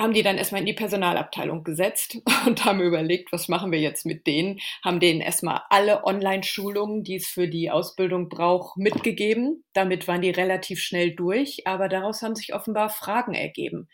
haben 0.00 0.14
die 0.14 0.22
dann 0.22 0.38
erstmal 0.38 0.60
in 0.60 0.66
die 0.66 0.72
Personalabteilung 0.72 1.62
gesetzt 1.62 2.18
und 2.46 2.64
haben 2.64 2.80
überlegt, 2.80 3.32
was 3.32 3.48
machen 3.48 3.70
wir 3.70 3.80
jetzt 3.80 4.06
mit 4.06 4.26
denen, 4.26 4.58
haben 4.84 5.00
denen 5.00 5.20
erstmal 5.20 5.62
alle 5.68 6.04
Online-Schulungen, 6.04 7.04
die 7.04 7.16
es 7.16 7.26
für 7.26 7.48
die 7.48 7.70
Ausbildung 7.70 8.28
braucht, 8.28 8.76
mitgegeben. 8.76 9.64
Damit 9.74 10.08
waren 10.08 10.22
die 10.22 10.30
relativ 10.30 10.80
schnell 10.80 11.14
durch, 11.14 11.66
aber 11.66 11.88
daraus 11.88 12.22
haben 12.22 12.34
sich 12.34 12.54
offenbar 12.54 12.88
Fragen 12.88 13.34
ergeben. 13.34 13.88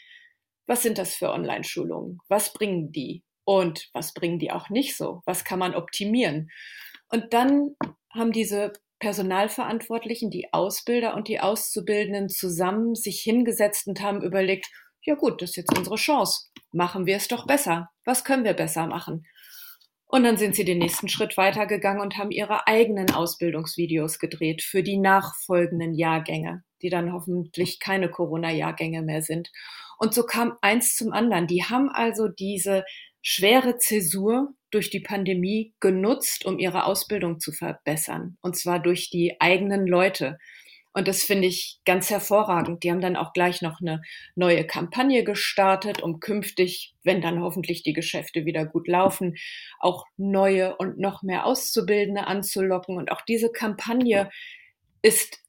Was 0.67 0.83
sind 0.83 0.99
das 0.99 1.15
für 1.15 1.31
Online-Schulungen? 1.31 2.19
Was 2.29 2.53
bringen 2.53 2.93
die? 2.93 3.23
Und 3.45 3.89
was 3.93 4.13
bringen 4.13 4.41
die 4.41 4.51
auch 4.51 4.71
nicht 4.71 4.97
so? 4.97 5.23
Was 5.25 5.45
kann 5.45 5.61
man 5.61 5.75
optimieren? 5.75 6.51
Und 7.09 7.33
dann 7.33 7.77
haben 8.13 8.33
diese 8.33 8.73
Personalverantwortlichen, 8.99 10.31
die 10.31 10.53
Ausbilder 10.53 11.15
und 11.15 11.29
die 11.29 11.39
Auszubildenden 11.39 12.29
zusammen 12.29 12.95
sich 12.95 13.21
hingesetzt 13.21 13.87
und 13.87 14.01
haben 14.01 14.23
überlegt, 14.23 14.71
ja 15.07 15.15
gut, 15.15 15.41
das 15.41 15.51
ist 15.51 15.57
jetzt 15.57 15.79
unsere 15.79 15.97
Chance. 15.97 16.49
Machen 16.73 17.07
wir 17.07 17.17
es 17.17 17.29
doch 17.29 17.47
besser. 17.47 17.89
Was 18.05 18.25
können 18.25 18.45
wir 18.45 18.55
besser 18.55 18.87
machen? 18.87 19.25
Und 20.09 20.25
dann 20.25 20.37
sind 20.37 20.55
sie 20.55 20.65
den 20.65 20.79
nächsten 20.79 21.09
Schritt 21.09 21.37
weitergegangen 21.37 22.01
und 22.01 22.17
haben 22.17 22.31
ihre 22.31 22.67
eigenen 22.67 23.11
Ausbildungsvideos 23.11 24.19
gedreht 24.19 24.63
für 24.63 24.83
die 24.83 24.99
nachfolgenden 24.99 25.95
Jahrgänge, 25.95 26.63
die 26.83 26.91
dann 26.91 27.13
hoffentlich 27.13 27.81
keine 27.81 28.11
Corona-Jahrgänge 28.11 29.03
mehr 29.03 29.23
sind. 29.23 29.51
Und 29.99 30.15
so 30.15 30.25
kam 30.25 30.57
eins 30.61 30.95
zum 30.95 31.13
anderen. 31.13 31.47
Die 31.47 31.65
haben 31.65 31.89
also 31.89 32.29
diese 32.29 32.85
schwere 33.23 33.79
Zäsur 33.79 34.55
durch 34.71 34.91
die 34.91 35.01
Pandemie 35.01 35.75
genutzt, 35.81 36.45
um 36.45 36.59
ihre 36.59 36.85
Ausbildung 36.85 37.41
zu 37.41 37.51
verbessern. 37.51 38.37
Und 38.43 38.57
zwar 38.57 38.79
durch 38.79 39.11
die 39.11 39.41
eigenen 39.41 39.87
Leute. 39.87 40.39
Und 40.97 41.09
das 41.09 41.25
finde 41.25 41.47
ich 41.47 41.79
ganz 41.85 42.09
hervorragend. 42.09 42.83
Die 42.83 42.91
haben 42.91 43.03
dann 43.03 43.17
auch 43.17 43.35
gleich 43.35 43.61
noch 43.61 43.83
eine 43.83 44.01
neue 44.35 44.67
Kampagne 44.67 45.25
gestartet, 45.25 46.03
um 46.03 46.21
künftig, 46.21 46.95
wenn 47.03 47.21
dann 47.21 47.43
hoffentlich 47.43 47.83
die 47.83 47.93
Geschäfte 47.93 48.47
wieder 48.47 48.65
gut 48.65 48.89
laufen, 48.89 49.37
auch 49.79 50.07
neue 50.17 50.75
und 50.77 50.99
noch 50.99 51.23
mehr 51.23 51.45
Auszubildende 51.45 52.27
anzulocken. 52.27 52.97
Und 52.97 53.13
auch 53.13 53.21
diese 53.21 53.53
Kampagne 53.53 54.31
ist 55.03 55.41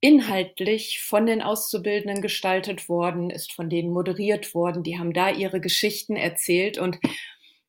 inhaltlich 0.00 1.00
von 1.00 1.24
den 1.24 1.40
Auszubildenden 1.40 2.20
gestaltet 2.20 2.90
worden, 2.90 3.30
ist 3.30 3.54
von 3.54 3.70
denen 3.70 3.94
moderiert 3.94 4.54
worden. 4.54 4.82
Die 4.82 4.98
haben 4.98 5.14
da 5.14 5.30
ihre 5.30 5.62
Geschichten 5.62 6.14
erzählt 6.14 6.76
und 6.76 6.98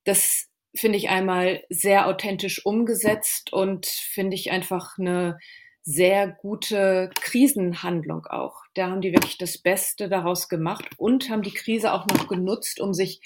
das 0.03 0.49
finde 0.75 0.97
ich 0.97 1.07
einmal 1.07 1.63
sehr 1.69 2.07
authentisch 2.07 2.65
umgesetzt 2.65 3.53
und 3.53 3.85
finde 3.85 4.35
ich 4.35 4.51
einfach 4.51 4.97
eine 4.97 5.39
sehr 5.83 6.27
gute 6.27 7.09
Krisenhandlung 7.21 8.25
auch. 8.27 8.63
Da 8.75 8.89
haben 8.89 9.01
die 9.01 9.13
wirklich 9.13 9.37
das 9.37 9.57
Beste 9.57 10.09
daraus 10.09 10.47
gemacht 10.47 10.85
und 10.97 11.29
haben 11.29 11.41
die 11.41 11.53
Krise 11.53 11.91
auch 11.93 12.05
noch 12.07 12.27
genutzt, 12.27 12.79
um 12.79 12.93
sich, 12.93 13.21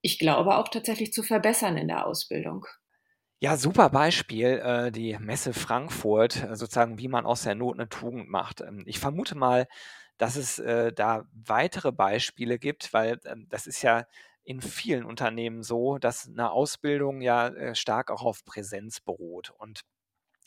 ich 0.00 0.18
glaube, 0.18 0.56
auch 0.56 0.68
tatsächlich 0.68 1.12
zu 1.12 1.22
verbessern 1.22 1.76
in 1.76 1.88
der 1.88 2.06
Ausbildung. 2.06 2.66
Ja, 3.40 3.56
super 3.56 3.90
Beispiel, 3.90 4.62
äh, 4.64 4.92
die 4.92 5.18
Messe 5.18 5.52
Frankfurt, 5.52 6.44
äh, 6.44 6.54
sozusagen, 6.54 6.98
wie 6.98 7.08
man 7.08 7.26
aus 7.26 7.42
der 7.42 7.56
Not 7.56 7.74
eine 7.74 7.88
Tugend 7.88 8.28
macht. 8.28 8.60
Ähm, 8.60 8.84
ich 8.86 9.00
vermute 9.00 9.34
mal, 9.34 9.66
dass 10.16 10.36
es 10.36 10.60
äh, 10.60 10.92
da 10.92 11.26
weitere 11.32 11.90
Beispiele 11.90 12.60
gibt, 12.60 12.92
weil 12.92 13.18
ähm, 13.24 13.48
das 13.50 13.66
ist 13.66 13.82
ja 13.82 14.06
in 14.44 14.60
vielen 14.60 15.04
Unternehmen 15.04 15.64
so, 15.64 15.98
dass 15.98 16.28
eine 16.28 16.52
Ausbildung 16.52 17.20
ja 17.20 17.74
stark 17.74 18.10
auch 18.10 18.22
auf 18.22 18.44
Präsenz 18.44 19.00
beruht. 19.00 19.50
Und 19.58 19.82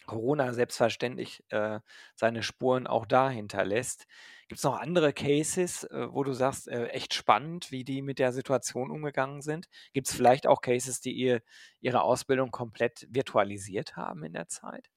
Corona 0.06 0.54
selbstverständlich 0.54 1.44
äh, 1.50 1.80
seine 2.16 2.44
Spuren 2.44 2.88
auch 2.88 3.06
da 3.06 3.30
hinterlässt. 3.30 4.08
Gibt 4.48 4.60
es 4.60 4.64
noch 4.64 4.78
andere 4.80 5.14
Cases, 5.14 5.84
äh, 5.86 6.08
wo 6.12 6.24
du 6.24 6.34
sagst, 6.34 6.68
äh, 6.68 6.88
echt 6.88 7.14
spannend, 7.14 7.72
wie 7.72 7.84
die 7.84 8.02
mit 8.02 8.20
der 8.20 8.32
Situation 8.34 8.92
umgegangen 8.92 9.42
sind? 9.42 9.68
Gibt 9.94 10.08
es 10.08 10.16
vielleicht 10.16 10.48
auch 10.48 10.62
Cases, 10.62 11.02
die 11.02 11.14
ihr, 11.14 11.42
ihre 11.82 12.02
Ausbildung 12.02 12.52
komplett 12.52 13.08
virtualisiert 13.10 13.96
haben 13.96 14.24
in 14.24 14.34
der 14.34 14.48
Zeit? 14.48 14.90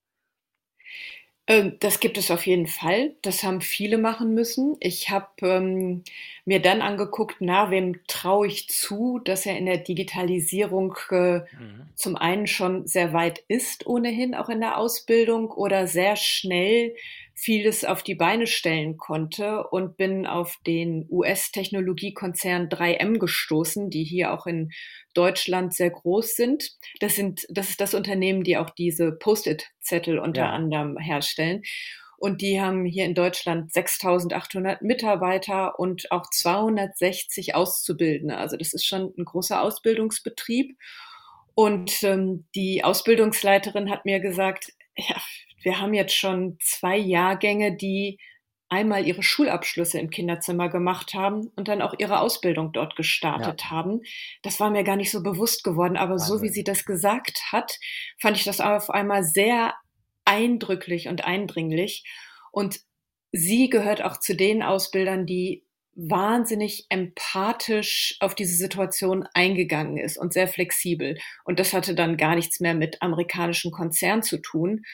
Ähm, 1.48 1.76
das 1.80 1.98
gibt 1.98 2.18
es 2.18 2.30
auf 2.30 2.46
jeden 2.46 2.66
Fall. 2.66 3.14
Das 3.22 3.42
haben 3.42 3.62
viele 3.62 3.96
machen 3.96 4.34
müssen. 4.34 4.76
Ich 4.80 5.08
habe 5.10 5.26
ähm, 5.40 6.04
mir 6.44 6.60
dann 6.60 6.82
angeguckt, 6.82 7.36
na, 7.40 7.70
wem 7.70 8.00
traue 8.06 8.46
ich 8.46 8.68
zu, 8.68 9.18
dass 9.24 9.46
er 9.46 9.56
in 9.56 9.64
der 9.64 9.78
Digitalisierung 9.78 10.94
äh, 11.10 11.38
mhm. 11.38 11.88
zum 11.94 12.16
einen 12.16 12.46
schon 12.46 12.86
sehr 12.86 13.14
weit 13.14 13.42
ist, 13.48 13.86
ohnehin 13.86 14.34
auch 14.34 14.50
in 14.50 14.60
der 14.60 14.76
Ausbildung 14.76 15.50
oder 15.50 15.86
sehr 15.86 16.16
schnell 16.16 16.94
vieles 17.38 17.84
auf 17.84 18.02
die 18.02 18.16
Beine 18.16 18.46
stellen 18.48 18.96
konnte 18.96 19.64
und 19.68 19.96
bin 19.96 20.26
auf 20.26 20.56
den 20.66 21.06
US-Technologiekonzern 21.08 22.68
3M 22.68 23.18
gestoßen, 23.18 23.90
die 23.90 24.02
hier 24.02 24.32
auch 24.32 24.46
in 24.46 24.70
Deutschland 25.14 25.72
sehr 25.72 25.90
groß 25.90 26.34
sind. 26.34 26.72
Das 26.98 27.14
sind, 27.14 27.46
das 27.48 27.70
ist 27.70 27.80
das 27.80 27.94
Unternehmen, 27.94 28.42
die 28.42 28.56
auch 28.56 28.70
diese 28.70 29.12
Post-it-Zettel 29.12 30.18
unter 30.18 30.42
ja. 30.42 30.50
anderem 30.50 30.98
herstellen. 30.98 31.62
Und 32.16 32.42
die 32.42 32.60
haben 32.60 32.84
hier 32.84 33.04
in 33.04 33.14
Deutschland 33.14 33.72
6800 33.72 34.82
Mitarbeiter 34.82 35.78
und 35.78 36.10
auch 36.10 36.28
260 36.28 37.54
Auszubildende. 37.54 38.36
Also 38.36 38.56
das 38.56 38.72
ist 38.72 38.84
schon 38.84 39.14
ein 39.16 39.24
großer 39.24 39.62
Ausbildungsbetrieb. 39.62 40.76
Und 41.54 42.02
ähm, 42.02 42.46
die 42.56 42.82
Ausbildungsleiterin 42.82 43.90
hat 43.90 44.04
mir 44.04 44.18
gesagt, 44.18 44.72
ja, 44.96 45.16
wir 45.68 45.80
haben 45.80 45.92
jetzt 45.92 46.16
schon 46.16 46.56
zwei 46.62 46.96
Jahrgänge, 46.96 47.76
die 47.76 48.18
einmal 48.70 49.06
ihre 49.06 49.22
Schulabschlüsse 49.22 49.98
im 49.98 50.08
Kinderzimmer 50.08 50.70
gemacht 50.70 51.12
haben 51.12 51.48
und 51.56 51.68
dann 51.68 51.82
auch 51.82 51.92
ihre 51.98 52.20
Ausbildung 52.20 52.72
dort 52.72 52.96
gestartet 52.96 53.64
ja. 53.64 53.70
haben. 53.70 54.00
Das 54.42 54.60
war 54.60 54.70
mir 54.70 54.82
gar 54.82 54.96
nicht 54.96 55.10
so 55.10 55.22
bewusst 55.22 55.64
geworden, 55.64 55.98
aber 55.98 56.12
Wahnsinn. 56.12 56.38
so 56.38 56.42
wie 56.42 56.48
sie 56.48 56.64
das 56.64 56.86
gesagt 56.86 57.42
hat, 57.52 57.78
fand 58.18 58.38
ich 58.38 58.44
das 58.44 58.62
auf 58.62 58.88
einmal 58.88 59.24
sehr 59.24 59.74
eindrücklich 60.24 61.06
und 61.08 61.26
eindringlich. 61.26 62.04
Und 62.50 62.80
sie 63.30 63.68
gehört 63.68 64.02
auch 64.02 64.18
zu 64.18 64.34
den 64.34 64.62
Ausbildern, 64.62 65.26
die 65.26 65.66
wahnsinnig 65.94 66.86
empathisch 66.88 68.16
auf 68.20 68.34
diese 68.34 68.56
Situation 68.56 69.28
eingegangen 69.34 69.98
ist 69.98 70.16
und 70.16 70.32
sehr 70.32 70.48
flexibel. 70.48 71.18
Und 71.44 71.60
das 71.60 71.74
hatte 71.74 71.94
dann 71.94 72.16
gar 72.16 72.36
nichts 72.36 72.58
mehr 72.58 72.74
mit 72.74 73.02
amerikanischen 73.02 73.70
Konzernen 73.70 74.22
zu 74.22 74.38
tun, 74.38 74.86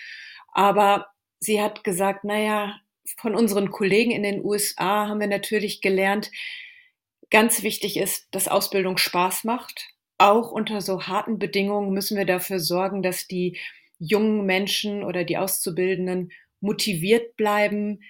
aber 0.55 1.09
sie 1.41 1.61
hat 1.61 1.85
gesagt, 1.85 2.25
naja, 2.25 2.77
von 3.19 3.35
unseren 3.35 3.71
Kollegen 3.71 4.11
in 4.11 4.23
den 4.23 4.45
USA 4.45 5.09
haben 5.09 5.21
wir 5.21 5.27
natürlich 5.27 5.83
gelernt, 5.83 6.31
ganz 7.31 7.63
wichtig 7.63 7.99
ist, 7.99 8.29
dass 8.31 8.49
Ausbildung 8.49 8.97
Spaß 8.97 9.45
macht. 9.45 9.89
Auch 10.17 10.51
unter 10.51 10.81
so 10.81 11.03
harten 11.03 11.39
Bedingungen 11.39 11.93
müssen 11.93 12.17
wir 12.17 12.25
dafür 12.25 12.61
sorgen, 12.61 13.03
dass 13.03 13.27
die 13.27 13.59
jungen 13.99 14.47
Menschen 14.47 15.03
oder 15.03 15.25
die 15.25 15.37
Auszubildenden 15.37 16.33
motiviert 16.61 17.37
bleiben, 17.37 18.01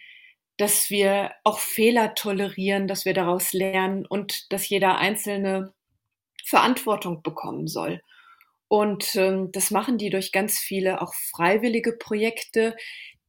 dass 0.57 0.91
wir 0.91 1.33
auch 1.43 1.59
Fehler 1.59 2.15
tolerieren, 2.15 2.87
dass 2.87 3.05
wir 3.05 3.15
daraus 3.15 3.53
lernen 3.53 4.07
und 4.07 4.53
dass 4.53 4.69
jeder 4.69 4.99
Einzelne 4.99 5.73
Verantwortung 6.45 7.23
bekommen 7.23 7.67
soll. 7.67 8.01
Und 8.75 9.15
ähm, 9.15 9.51
das 9.53 9.71
machen 9.71 9.99
die 9.99 10.11
durch 10.11 10.33
ganz 10.33 10.59
viele 10.59 11.01
auch 11.01 11.15
freiwillige 11.15 11.93
Projekte, 11.93 12.75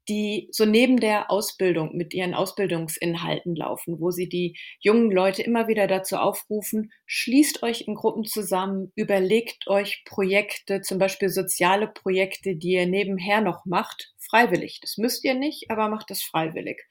die 0.09 0.47
so 0.51 0.65
neben 0.65 0.99
der 0.99 1.29
Ausbildung 1.29 1.95
mit 1.95 2.15
ihren 2.15 2.33
Ausbildungsinhalten 2.33 3.55
laufen, 3.55 3.99
wo 3.99 4.09
sie 4.09 4.27
die 4.27 4.57
jungen 4.79 5.11
Leute 5.11 5.43
immer 5.43 5.67
wieder 5.67 5.85
dazu 5.85 6.15
aufrufen, 6.15 6.91
schließt 7.05 7.61
euch 7.61 7.81
in 7.81 7.93
Gruppen 7.93 8.25
zusammen, 8.25 8.91
überlegt 8.95 9.67
euch 9.67 10.01
Projekte, 10.05 10.81
zum 10.81 10.97
Beispiel 10.97 11.29
soziale 11.29 11.89
Projekte, 11.89 12.55
die 12.55 12.71
ihr 12.71 12.87
nebenher 12.87 13.41
noch 13.41 13.65
macht, 13.65 14.13
freiwillig. 14.17 14.79
Das 14.81 14.97
müsst 14.97 15.23
ihr 15.25 15.35
nicht, 15.35 15.69
aber 15.69 15.89
macht 15.89 16.09
das 16.09 16.23
freiwillig. 16.23 16.81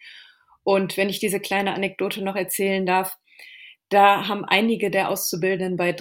Und 0.63 0.97
wenn 0.97 1.09
ich 1.09 1.19
diese 1.19 1.41
kleine 1.41 1.75
Anekdote 1.75 2.23
noch 2.23 2.37
erzählen 2.37 2.87
darf, 2.87 3.17
da 3.89 4.29
haben 4.29 4.45
einige 4.45 4.93
der 4.93 5.11
Auszubildenden 5.11 5.77
bei 5.77 5.93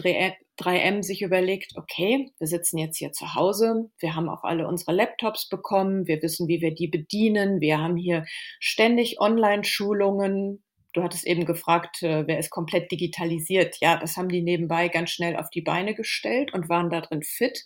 3M 0.60 1.02
sich 1.02 1.22
überlegt, 1.22 1.74
okay, 1.76 2.32
wir 2.38 2.48
sitzen 2.48 2.78
jetzt 2.78 2.98
hier 2.98 3.12
zu 3.12 3.34
Hause, 3.36 3.90
wir 4.00 4.16
haben 4.16 4.30
auch 4.30 4.44
alle 4.44 4.68
unsere 4.68 4.94
Laptops 4.94 5.50
bekommen, 5.50 6.08
wir 6.08 6.22
wissen, 6.22 6.48
wie 6.48 6.62
wir 6.62 6.74
die 6.74 6.88
bedienen, 6.88 7.60
wir 7.60 7.80
haben 7.80 7.98
hier 7.98 8.26
ständig 8.60 9.20
Online-Schulungen. 9.20 10.64
Du 10.94 11.02
hattest 11.02 11.26
eben 11.26 11.46
gefragt, 11.46 12.04
äh, 12.04 12.28
wer 12.28 12.38
ist 12.38 12.52
komplett 12.52 12.92
digitalisiert? 12.92 13.78
Ja, 13.82 13.98
das 13.98 14.16
haben 14.16 14.30
die 14.30 14.44
nebenbei 14.44 14.90
ganz 14.90 15.10
schnell 15.10 15.36
auf 15.38 15.50
die 15.50 15.64
Beine 15.64 15.96
gestellt 15.96 16.54
und 16.54 16.70
waren 16.70 16.92
da 16.92 17.02
drin 17.02 17.24
fit. 17.24 17.66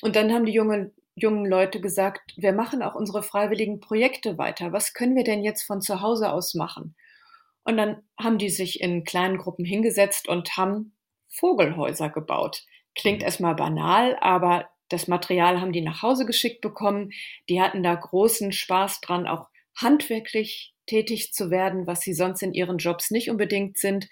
Und 0.00 0.14
dann 0.14 0.32
haben 0.32 0.46
die 0.46 0.52
jungen, 0.52 0.92
jungen 1.16 1.44
Leute 1.44 1.80
gesagt, 1.80 2.34
wir 2.36 2.52
machen 2.52 2.82
auch 2.82 2.94
unsere 2.94 3.24
freiwilligen 3.24 3.80
Projekte 3.80 4.38
weiter. 4.38 4.72
Was 4.72 4.92
können 4.92 5.16
wir 5.16 5.24
denn 5.24 5.42
jetzt 5.42 5.64
von 5.64 5.80
zu 5.80 6.02
Hause 6.02 6.30
aus 6.30 6.54
machen? 6.54 6.94
Und 7.64 7.76
dann 7.78 8.02
haben 8.16 8.38
die 8.38 8.50
sich 8.50 8.80
in 8.80 9.02
kleinen 9.02 9.38
Gruppen 9.38 9.64
hingesetzt 9.64 10.28
und 10.28 10.56
haben 10.56 10.95
Vogelhäuser 11.38 12.10
gebaut. 12.10 12.64
Klingt 12.94 13.20
mhm. 13.20 13.24
erstmal 13.24 13.54
banal, 13.54 14.16
aber 14.20 14.68
das 14.88 15.08
Material 15.08 15.60
haben 15.60 15.72
die 15.72 15.80
nach 15.80 16.02
Hause 16.02 16.26
geschickt 16.26 16.60
bekommen. 16.60 17.10
Die 17.48 17.60
hatten 17.60 17.82
da 17.82 17.94
großen 17.94 18.52
Spaß 18.52 19.00
dran, 19.00 19.26
auch 19.26 19.48
handwerklich 19.76 20.74
tätig 20.86 21.32
zu 21.32 21.50
werden, 21.50 21.86
was 21.86 22.00
sie 22.00 22.14
sonst 22.14 22.42
in 22.42 22.54
ihren 22.54 22.78
Jobs 22.78 23.10
nicht 23.10 23.30
unbedingt 23.30 23.78
sind, 23.78 24.08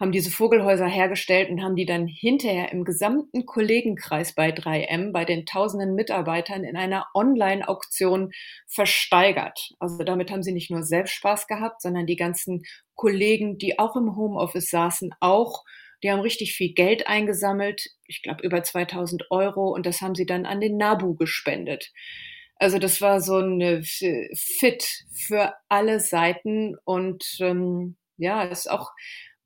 haben 0.00 0.10
diese 0.12 0.30
Vogelhäuser 0.30 0.86
hergestellt 0.86 1.50
und 1.50 1.62
haben 1.62 1.76
die 1.76 1.86
dann 1.86 2.08
hinterher 2.08 2.72
im 2.72 2.84
gesamten 2.84 3.46
Kollegenkreis 3.46 4.34
bei 4.34 4.50
3M, 4.50 5.12
bei 5.12 5.24
den 5.24 5.46
tausenden 5.46 5.94
Mitarbeitern 5.94 6.64
in 6.64 6.76
einer 6.76 7.06
Online-Auktion 7.14 8.32
versteigert. 8.66 9.70
Also 9.78 10.02
damit 10.02 10.32
haben 10.32 10.42
sie 10.42 10.52
nicht 10.52 10.70
nur 10.70 10.82
selbst 10.82 11.14
Spaß 11.14 11.46
gehabt, 11.46 11.80
sondern 11.80 12.06
die 12.06 12.16
ganzen 12.16 12.64
Kollegen, 12.94 13.56
die 13.56 13.78
auch 13.78 13.94
im 13.96 14.16
Homeoffice 14.16 14.70
saßen, 14.70 15.14
auch. 15.20 15.64
Die 16.04 16.10
haben 16.10 16.20
richtig 16.20 16.52
viel 16.52 16.74
Geld 16.74 17.06
eingesammelt, 17.06 17.88
ich 18.06 18.22
glaube 18.22 18.44
über 18.44 18.62
2000 18.62 19.30
Euro, 19.30 19.70
und 19.70 19.86
das 19.86 20.02
haben 20.02 20.14
sie 20.14 20.26
dann 20.26 20.44
an 20.44 20.60
den 20.60 20.76
NABU 20.76 21.14
gespendet. 21.14 21.90
Also 22.56 22.78
das 22.78 23.00
war 23.00 23.22
so 23.22 23.36
eine 23.38 23.82
Fit 23.82 24.86
für 25.10 25.54
alle 25.70 26.00
Seiten 26.00 26.76
und 26.84 27.24
ähm, 27.40 27.96
ja, 28.18 28.42
ist 28.42 28.70
auch 28.70 28.92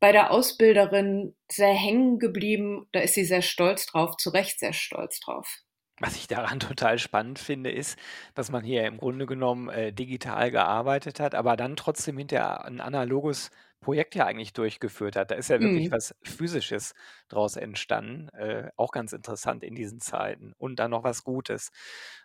bei 0.01 0.11
der 0.11 0.33
Ausbilderin 0.33 1.37
sehr 1.49 1.73
hängen 1.73 2.19
geblieben. 2.19 2.89
Da 2.91 3.01
ist 3.01 3.15
sie 3.15 3.25
sehr 3.25 3.43
stolz 3.43 3.87
drauf, 3.87 4.17
zu 4.17 4.31
Recht 4.31 4.59
sehr 4.59 4.73
stolz 4.73 5.21
drauf. 5.21 5.63
Was 6.01 6.17
ich 6.17 6.27
daran 6.27 6.61
total 6.61 6.99
spannend 6.99 7.39
finde, 7.39 7.71
ist, 7.71 7.99
dass 8.35 8.51
man 8.51 8.65
hier 8.65 8.85
im 8.85 8.99
Grunde 8.99 9.27
genommen 9.27 9.69
äh, 9.69 9.93
digital 9.93 10.51
gearbeitet 10.51 11.21
hat, 11.21 11.35
aber 11.35 11.57
dann 11.57 11.77
trotzdem 11.77 12.19
hinterher 12.19 12.65
ein 12.65 12.81
analoges 12.81 13.51
Projekt 13.81 14.15
ja 14.15 14.27
eigentlich 14.27 14.53
durchgeführt 14.53 15.17
hat. 15.17 15.31
Da 15.31 15.37
ist 15.37 15.49
ja 15.51 15.61
wirklich 15.61 15.87
Mhm. 15.87 15.93
was 15.93 16.15
Physisches 16.23 16.95
draus 17.29 17.57
entstanden. 17.57 18.29
Äh, 18.31 18.71
auch 18.77 18.93
ganz 18.93 19.13
interessant 19.13 19.63
in 19.65 19.75
diesen 19.75 20.01
Zeiten. 20.01 20.53
Und 20.59 20.77
dann 20.79 20.91
noch 20.91 21.05
was 21.05 21.25
Gutes. 21.25 21.71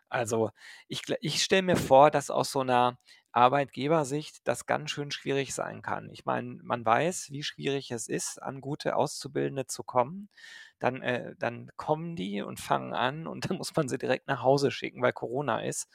Also 0.09 0.51
ich, 0.87 1.01
ich 1.21 1.43
stelle 1.43 1.63
mir 1.63 1.75
vor, 1.77 2.11
dass 2.11 2.29
aus 2.29 2.51
so 2.51 2.59
einer 2.61 2.97
Arbeitgebersicht 3.31 4.47
das 4.47 4.65
ganz 4.67 4.91
schön 4.91 5.09
schwierig 5.11 5.53
sein 5.55 5.81
kann. 5.81 6.09
Ich 6.11 6.23
meine, 6.25 6.59
man 6.63 6.85
weiß, 6.85 7.29
wie 7.31 7.41
schwierig 7.43 7.89
es 7.91 8.07
ist, 8.07 8.41
an 8.41 8.61
gute 8.61 8.95
Auszubildende 8.95 9.65
zu 9.65 9.83
kommen. 9.83 10.29
Dann, 10.79 11.01
äh, 11.01 11.33
dann 11.39 11.71
kommen 11.77 12.15
die 12.15 12.41
und 12.41 12.59
fangen 12.59 12.93
an 12.93 13.25
und 13.27 13.45
dann 13.49 13.57
muss 13.57 13.75
man 13.75 13.87
sie 13.89 13.97
direkt 13.97 14.27
nach 14.27 14.43
Hause 14.43 14.69
schicken, 14.71 15.01
weil 15.01 15.13
Corona 15.13 15.61
ist 15.63 15.87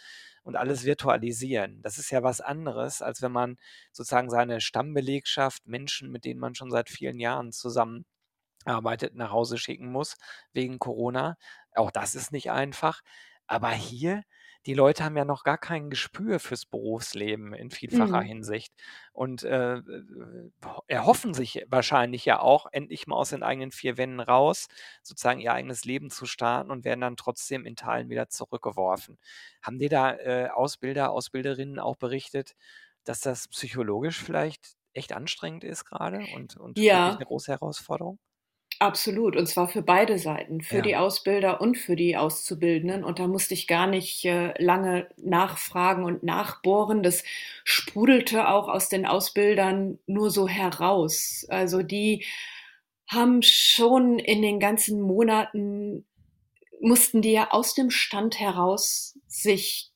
und 0.49 0.57
alles 0.57 0.85
virtualisieren. 0.85 1.83
Das 1.83 1.99
ist 1.99 2.11
ja 2.11 2.23
was 2.23 2.40
anderes, 2.40 3.02
als 3.02 3.21
wenn 3.21 3.33
man 3.33 3.59
sozusagen 3.93 4.31
seine 4.31 4.62
Stammbelegschaft, 4.62 5.67
Menschen, 5.67 6.11
mit 6.11 6.25
denen 6.25 6.40
man 6.40 6.55
schon 6.55 6.71
seit 6.71 6.88
vielen 6.88 7.21
Jahren 7.21 7.52
zusammenarbeitet, 7.52 9.14
nach 9.14 9.31
Hause 9.31 9.59
schicken 9.59 9.93
muss 9.93 10.17
wegen 10.55 10.78
Corona. 10.78 11.37
Auch 11.75 11.90
das 11.90 12.14
ist 12.14 12.33
nicht 12.33 12.50
einfach. 12.50 13.02
Aber 13.47 13.73
hier, 13.73 14.23
die 14.66 14.74
Leute 14.74 15.04
haben 15.04 15.16
ja 15.16 15.24
noch 15.24 15.44
gar 15.44 15.58
kein 15.58 15.90
Gespür 15.90 16.40
fürs 16.40 16.66
Berufsleben 16.66 17.54
in 17.54 17.70
vielfacher 17.70 18.20
Mhm. 18.20 18.22
Hinsicht 18.22 18.72
und 19.12 19.42
äh, 19.44 19.80
erhoffen 20.86 21.34
sich 21.34 21.64
wahrscheinlich 21.68 22.24
ja 22.24 22.40
auch, 22.40 22.66
endlich 22.72 23.06
mal 23.06 23.16
aus 23.16 23.30
den 23.30 23.42
eigenen 23.42 23.70
vier 23.72 23.96
Wänden 23.96 24.20
raus, 24.20 24.68
sozusagen 25.02 25.40
ihr 25.40 25.52
eigenes 25.52 25.84
Leben 25.84 26.10
zu 26.10 26.26
starten 26.26 26.70
und 26.70 26.84
werden 26.84 27.00
dann 27.00 27.16
trotzdem 27.16 27.64
in 27.66 27.76
Teilen 27.76 28.10
wieder 28.10 28.28
zurückgeworfen. 28.28 29.18
Haben 29.62 29.78
dir 29.78 29.88
da 29.88 30.14
äh, 30.16 30.48
Ausbilder, 30.50 31.10
Ausbilderinnen 31.10 31.78
auch 31.78 31.97
berichtet, 31.97 32.54
dass 33.04 33.21
das 33.21 33.49
psychologisch 33.49 34.23
vielleicht 34.23 34.75
echt 34.92 35.12
anstrengend 35.12 35.64
ist 35.64 35.84
gerade 35.84 36.26
und, 36.26 36.56
und 36.56 36.90
wirklich 36.92 37.16
eine 37.18 37.26
Ja, 37.26 37.26
große 37.26 37.52
Herausforderung? 37.52 38.18
Absolut. 38.78 39.36
Und 39.36 39.47
zwar 39.47 39.69
für 39.69 39.82
beide 39.82 40.19
Seiten, 40.19 40.60
für 40.62 40.76
Ja, 40.76 40.82
die 40.82 40.97
Ausbilder 40.97 41.60
und 41.60 41.76
für 41.76 41.97
die 41.97 42.17
Auszubildenden. 42.17 43.04
Und 43.04 43.19
da 43.19 43.26
musste 43.26 43.54
ich 43.54 43.67
gar 43.67 43.86
nicht 43.86 44.25
äh, 44.25 44.54
lange 44.62 45.08
nachfragen 45.17 46.04
und 46.04 46.23
nachbohren. 46.23 47.02
Das 47.02 47.25
sprudelte 47.64 48.49
auch 48.49 48.69
aus 48.69 48.88
den 48.88 49.06
Ausbildern 49.06 49.99
nur 50.06 50.30
so 50.30 50.49
heraus. 50.49 51.47
Also 51.49 51.82
die 51.82 52.25
haben 53.08 53.43
schon 53.43 54.19
in 54.19 54.43
den 54.43 54.60
ganzen 54.60 55.00
Monaten 55.00 56.04
mussten 56.80 57.23
die 57.23 57.32
ja 57.32 57.50
aus 57.50 57.75
dem 57.75 57.91
Stand 57.91 58.38
heraus 58.38 59.19
sich 59.26 59.91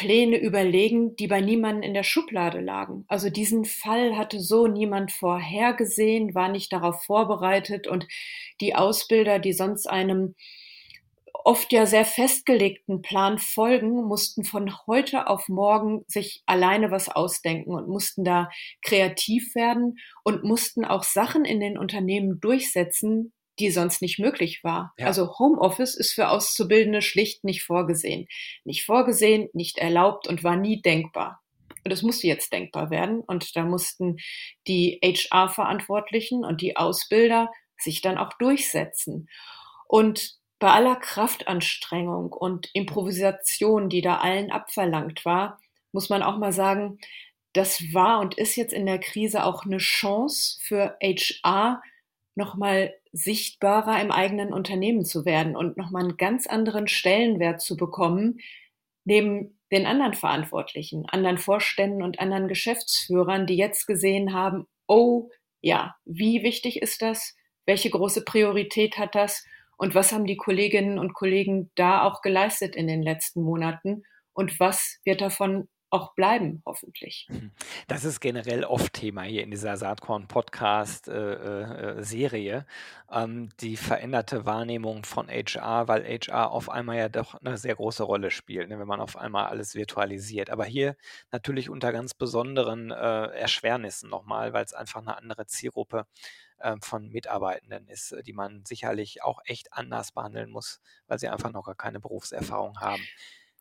Krisenpläne 0.00 0.38
überlegen, 0.38 1.14
die 1.16 1.26
bei 1.26 1.40
niemandem 1.40 1.82
in 1.82 1.94
der 1.94 2.02
Schublade 2.02 2.60
lagen. 2.60 3.04
Also 3.08 3.28
diesen 3.28 3.64
Fall 3.64 4.16
hatte 4.16 4.40
so 4.40 4.66
niemand 4.66 5.12
vorhergesehen, 5.12 6.34
war 6.34 6.48
nicht 6.48 6.72
darauf 6.72 7.04
vorbereitet 7.04 7.86
und 7.86 8.06
die 8.60 8.74
Ausbilder, 8.74 9.38
die 9.38 9.52
sonst 9.52 9.86
einem 9.88 10.34
oft 11.44 11.72
ja 11.72 11.86
sehr 11.86 12.04
festgelegten 12.04 13.02
Plan 13.02 13.38
folgen, 13.38 14.04
mussten 14.04 14.44
von 14.44 14.72
heute 14.86 15.26
auf 15.26 15.48
morgen 15.48 16.04
sich 16.06 16.42
alleine 16.46 16.90
was 16.90 17.08
ausdenken 17.08 17.72
und 17.72 17.88
mussten 17.88 18.24
da 18.24 18.50
kreativ 18.82 19.54
werden 19.54 19.98
und 20.24 20.44
mussten 20.44 20.84
auch 20.84 21.02
Sachen 21.02 21.44
in 21.44 21.60
den 21.60 21.78
Unternehmen 21.78 22.40
durchsetzen, 22.40 23.32
die 23.58 23.70
sonst 23.70 24.00
nicht 24.02 24.18
möglich 24.18 24.62
war. 24.62 24.94
ja. 24.98 25.06
Also 25.06 25.38
Homeoffice 25.38 25.94
ist 25.94 26.12
für 26.12 26.28
Auszubildende 26.28 27.02
schlicht 27.02 27.44
nicht 27.44 27.62
vorgesehen. 27.62 28.26
Nicht 28.64 28.84
vorgesehen, 28.84 29.48
nicht 29.52 29.78
erlaubt 29.78 30.28
und 30.28 30.44
war 30.44 30.56
nie 30.56 30.80
denkbar. 30.80 31.42
Und 31.84 31.92
es 31.92 32.02
musste 32.02 32.26
jetzt 32.26 32.52
denkbar 32.52 32.90
werden. 32.90 33.20
Und 33.20 33.56
da 33.56 33.64
mussten 33.64 34.18
die 34.66 35.00
HR-Verantwortlichen 35.02 36.44
und 36.44 36.60
die 36.60 36.76
Ausbilder 36.76 37.50
sich 37.78 38.02
dann 38.02 38.18
auch 38.18 38.32
durchsetzen. 38.34 39.28
Und 39.88 40.38
bei 40.58 40.70
aller 40.70 40.96
Kraftanstrengung 40.96 42.32
und 42.32 42.68
Improvisation, 42.74 43.88
die 43.88 44.02
da 44.02 44.18
allen 44.18 44.50
abverlangt 44.50 45.24
war, 45.24 45.58
muss 45.92 46.10
man 46.10 46.22
auch 46.22 46.36
mal 46.36 46.52
sagen, 46.52 46.98
das 47.54 47.82
war 47.92 48.20
und 48.20 48.36
ist 48.36 48.56
jetzt 48.56 48.72
in 48.72 48.86
der 48.86 49.00
Krise 49.00 49.44
auch 49.44 49.64
eine 49.64 49.78
Chance 49.78 50.58
für 50.62 50.96
HR, 51.02 51.82
noch 52.34 52.56
mal 52.56 52.94
sichtbarer 53.12 54.00
im 54.00 54.10
eigenen 54.12 54.52
Unternehmen 54.52 55.04
zu 55.04 55.24
werden 55.24 55.56
und 55.56 55.76
noch 55.76 55.90
mal 55.90 56.00
einen 56.04 56.16
ganz 56.16 56.46
anderen 56.46 56.88
Stellenwert 56.88 57.60
zu 57.60 57.76
bekommen, 57.76 58.38
neben 59.04 59.58
den 59.72 59.86
anderen 59.86 60.14
Verantwortlichen, 60.14 61.06
anderen 61.08 61.38
Vorständen 61.38 62.02
und 62.02 62.18
anderen 62.20 62.48
Geschäftsführern, 62.48 63.46
die 63.46 63.56
jetzt 63.56 63.86
gesehen 63.86 64.32
haben: 64.34 64.66
„Oh 64.86 65.30
ja, 65.60 65.96
wie 66.04 66.42
wichtig 66.42 66.82
ist 66.82 67.02
das? 67.02 67.34
Welche 67.66 67.90
große 67.90 68.24
Priorität 68.24 68.98
hat 68.98 69.14
das? 69.14 69.44
Und 69.76 69.94
was 69.94 70.12
haben 70.12 70.26
die 70.26 70.36
Kolleginnen 70.36 70.98
und 70.98 71.14
Kollegen 71.14 71.70
da 71.74 72.02
auch 72.04 72.22
geleistet 72.22 72.76
in 72.76 72.86
den 72.86 73.02
letzten 73.02 73.42
Monaten? 73.42 74.02
Und 74.32 74.60
was 74.60 74.98
wird 75.04 75.20
davon 75.20 75.68
auch 75.90 76.14
bleiben, 76.14 76.62
hoffentlich?“ 76.64 77.26
Mhm. 77.28 77.50
Das 77.88 78.04
ist 78.04 78.20
generell 78.20 78.64
oft 78.64 78.92
Thema 78.92 79.22
hier 79.22 79.42
in 79.42 79.50
dieser 79.50 79.76
Saatkorn-Podcast, 79.76 81.08
äh, 81.08 81.34
äh, 81.34 82.00
äh, 82.00 82.62
ähm, 83.12 83.50
die 83.60 83.76
veränderte 83.76 84.46
Wahrnehmung 84.46 85.04
von 85.04 85.28
HR, 85.28 85.88
weil 85.88 86.04
HR 86.04 86.50
auf 86.50 86.68
einmal 86.70 86.96
ja 86.96 87.08
doch 87.08 87.34
eine 87.34 87.58
sehr 87.58 87.74
große 87.74 88.02
Rolle 88.02 88.30
spielt, 88.30 88.68
ne, 88.68 88.78
wenn 88.78 88.86
man 88.86 89.00
auf 89.00 89.16
einmal 89.16 89.46
alles 89.46 89.74
virtualisiert. 89.74 90.50
Aber 90.50 90.64
hier 90.64 90.96
natürlich 91.32 91.68
unter 91.68 91.92
ganz 91.92 92.14
besonderen, 92.14 92.90
äh, 92.90 93.26
Erschwernissen 93.26 94.10
nochmal, 94.10 94.52
weil 94.52 94.64
es 94.64 94.74
einfach 94.74 95.00
eine 95.00 95.16
andere 95.16 95.46
Zielgruppe, 95.46 96.06
ähm, 96.62 96.80
von 96.82 97.08
Mitarbeitenden 97.08 97.88
ist, 97.88 98.14
die 98.26 98.32
man 98.32 98.64
sicherlich 98.64 99.22
auch 99.22 99.40
echt 99.44 99.72
anders 99.72 100.12
behandeln 100.12 100.50
muss, 100.50 100.80
weil 101.06 101.18
sie 101.18 101.28
einfach 101.28 101.52
noch 101.52 101.64
gar 101.64 101.74
keine 101.74 102.00
Berufserfahrung 102.00 102.78
haben. 102.80 103.02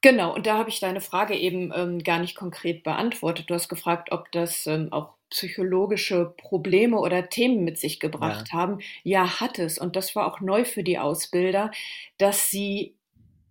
Genau, 0.02 0.34
und 0.34 0.48
da 0.48 0.58
habe 0.58 0.70
ich 0.70 0.80
deine 0.80 1.02
Frage 1.02 1.36
eben, 1.36 1.74
ähm, 1.76 2.00
gar 2.04 2.20
nicht 2.20 2.36
konkret 2.36 2.84
beantwortet. 2.84 3.50
Du 3.50 3.54
hast 3.54 3.68
gefragt, 3.68 4.12
ob 4.12 4.32
das, 4.32 4.66
ähm, 4.66 4.92
auch 4.94 5.16
psychologische 5.30 6.34
Probleme 6.38 6.98
oder 7.00 7.30
Themen 7.30 7.64
mit 7.64 7.78
sich 7.78 8.00
Ja, 8.22 8.42
gebracht 8.42 8.52
haben. 8.54 8.80
Ja, 9.04 9.40
hat 9.42 9.60
es. 9.60 9.78
Und 9.78 9.96
das 9.96 10.16
war 10.16 10.26
auch 10.28 10.40
neu 10.42 10.64
für 10.66 10.84
die 10.84 10.98
Ausbilder, 11.00 11.72
dass 12.18 12.50
sie 12.50 12.96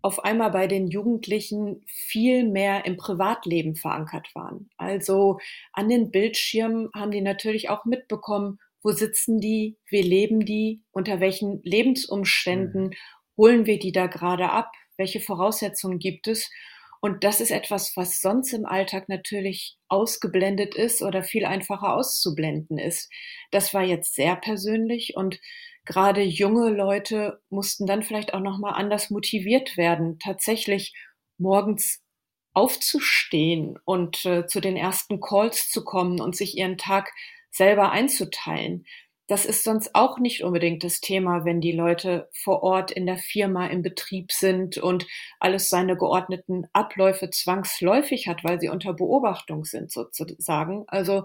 auf 0.03 0.25
einmal 0.25 0.51
bei 0.51 0.67
den 0.67 0.89
Jugendlichen 0.89 1.83
viel 1.87 2.45
mehr 2.49 2.85
im 2.87 2.97
Privatleben 2.97 3.77
verankert 3.77 4.35
waren. 4.35 4.71
Also 4.77 5.39
an 5.73 5.89
den 5.89 6.11
Bildschirmen 6.11 6.89
haben 6.95 7.11
die 7.11 7.21
natürlich 7.21 7.69
auch 7.69 7.85
mitbekommen, 7.85 8.59
wo 8.83 8.93
sitzen 8.93 9.41
die, 9.41 9.77
wie 9.89 10.03
leben 10.03 10.45
die, 10.45 10.83
unter 10.93 11.21
welchen 11.21 11.57
mhm. 11.57 11.61
Lebensumständen 11.65 12.95
holen 13.37 13.67
wir 13.67 13.79
die 13.79 13.93
da 13.93 14.07
gerade 14.07 14.51
ab, 14.51 14.73
welche 14.99 15.21
Voraussetzungen 15.21 15.99
gibt 15.99 16.29
es. 16.29 16.51
Und 17.01 17.23
das 17.25 17.41
ist 17.41 17.53
etwas, 17.53 17.97
was 17.97 18.21
sonst 18.21 18.53
im 18.53 18.67
Alltag 18.67 19.09
natürlich 19.09 19.79
ausgeblendet 19.89 20.75
ist 20.75 21.01
oder 21.01 21.23
viel 21.23 21.47
einfacher 21.47 21.95
auszublenden 21.95 22.79
ist. 22.79 23.11
Das 23.53 23.73
war 23.73 23.85
jetzt 23.85 24.15
sehr 24.15 24.35
persönlich 24.37 25.15
und 25.17 25.41
gerade 25.85 26.23
junge 26.23 26.71
Leute 26.71 27.41
mussten 27.51 27.87
dann 27.87 28.03
vielleicht 28.03 28.35
auch 28.35 28.41
noch 28.41 28.59
mal 28.59 28.73
anders 28.73 29.11
motiviert 29.11 29.77
werden, 29.77 30.19
tatsächlich 30.19 30.93
morgens 31.39 32.03
aufzustehen 32.53 33.79
und 33.85 34.25
äh, 34.25 34.47
zu 34.47 34.61
den 34.61 34.77
ersten 34.77 35.21
Calls 35.21 35.71
zu 35.71 35.85
kommen 35.85 36.21
und 36.21 36.35
sich 36.37 36.57
ihren 36.59 36.77
Tag 36.77 37.13
selber 37.53 37.93
einzuteilen. 37.93 38.85
Das 39.29 39.45
ist 39.45 39.63
sonst 39.63 39.95
auch 39.95 40.19
nicht 40.19 40.43
unbedingt 40.43 40.83
das 40.83 41.01
Thema, 41.01 41.45
wenn 41.45 41.61
die 41.61 41.73
Leute 41.73 42.31
vor 42.33 42.63
Ort 42.63 42.91
in 42.91 43.05
der 43.05 43.19
Firma 43.19 43.67
im 43.67 43.83
Betrieb 43.83 44.33
sind 44.33 44.79
und 44.79 45.07
alles 45.39 45.69
seine 45.69 45.99
geordneten 45.99 46.65
Abläufe 46.73 47.29
zwangsläufig 47.29 48.27
hat, 48.27 48.43
weil 48.43 48.59
sie 48.59 48.71
unter 48.71 48.95
Beobachtung 48.95 49.67
sind 49.67 49.93
sozusagen. 49.93 50.85
Also 50.89 51.25